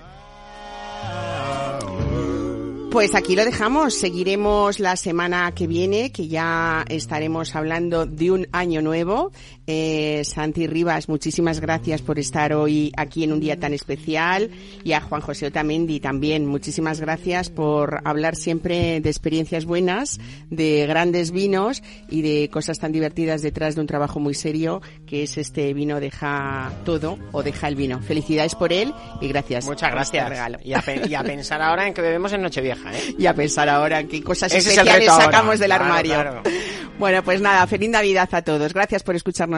[2.90, 3.94] Pues aquí lo dejamos.
[3.94, 9.30] Seguiremos la semana que viene, que ya estaremos hablando de un año nuevo.
[9.70, 14.50] Eh, Santi Rivas, muchísimas gracias por estar hoy aquí en un día tan especial.
[14.82, 20.86] Y a Juan José Otamendi también, muchísimas gracias por hablar siempre de experiencias buenas, de
[20.86, 25.36] grandes vinos y de cosas tan divertidas detrás de un trabajo muy serio, que es
[25.36, 28.00] este vino deja todo o deja el vino.
[28.00, 29.66] Felicidades por él y gracias.
[29.66, 30.28] Muchas este gracias.
[30.30, 30.58] regalo.
[30.64, 33.14] Y a, pe- y a pensar ahora en que bebemos en Nochevieja, ¿eh?
[33.18, 35.24] Y a pensar ahora qué cosas Ese es especiales ahora.
[35.26, 36.12] sacamos del Claro, armario.
[36.14, 36.42] claro.
[36.98, 38.72] Bueno, pues nada, feliz Navidad a todos.
[38.72, 39.57] Gracias por escucharnos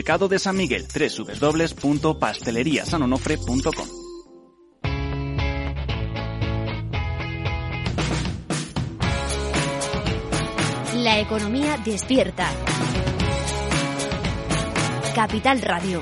[0.00, 3.88] mercado de San Miguel, www.pasteleriasanonofre.com.
[10.94, 12.48] La economía despierta.
[15.14, 16.00] Capital Radio.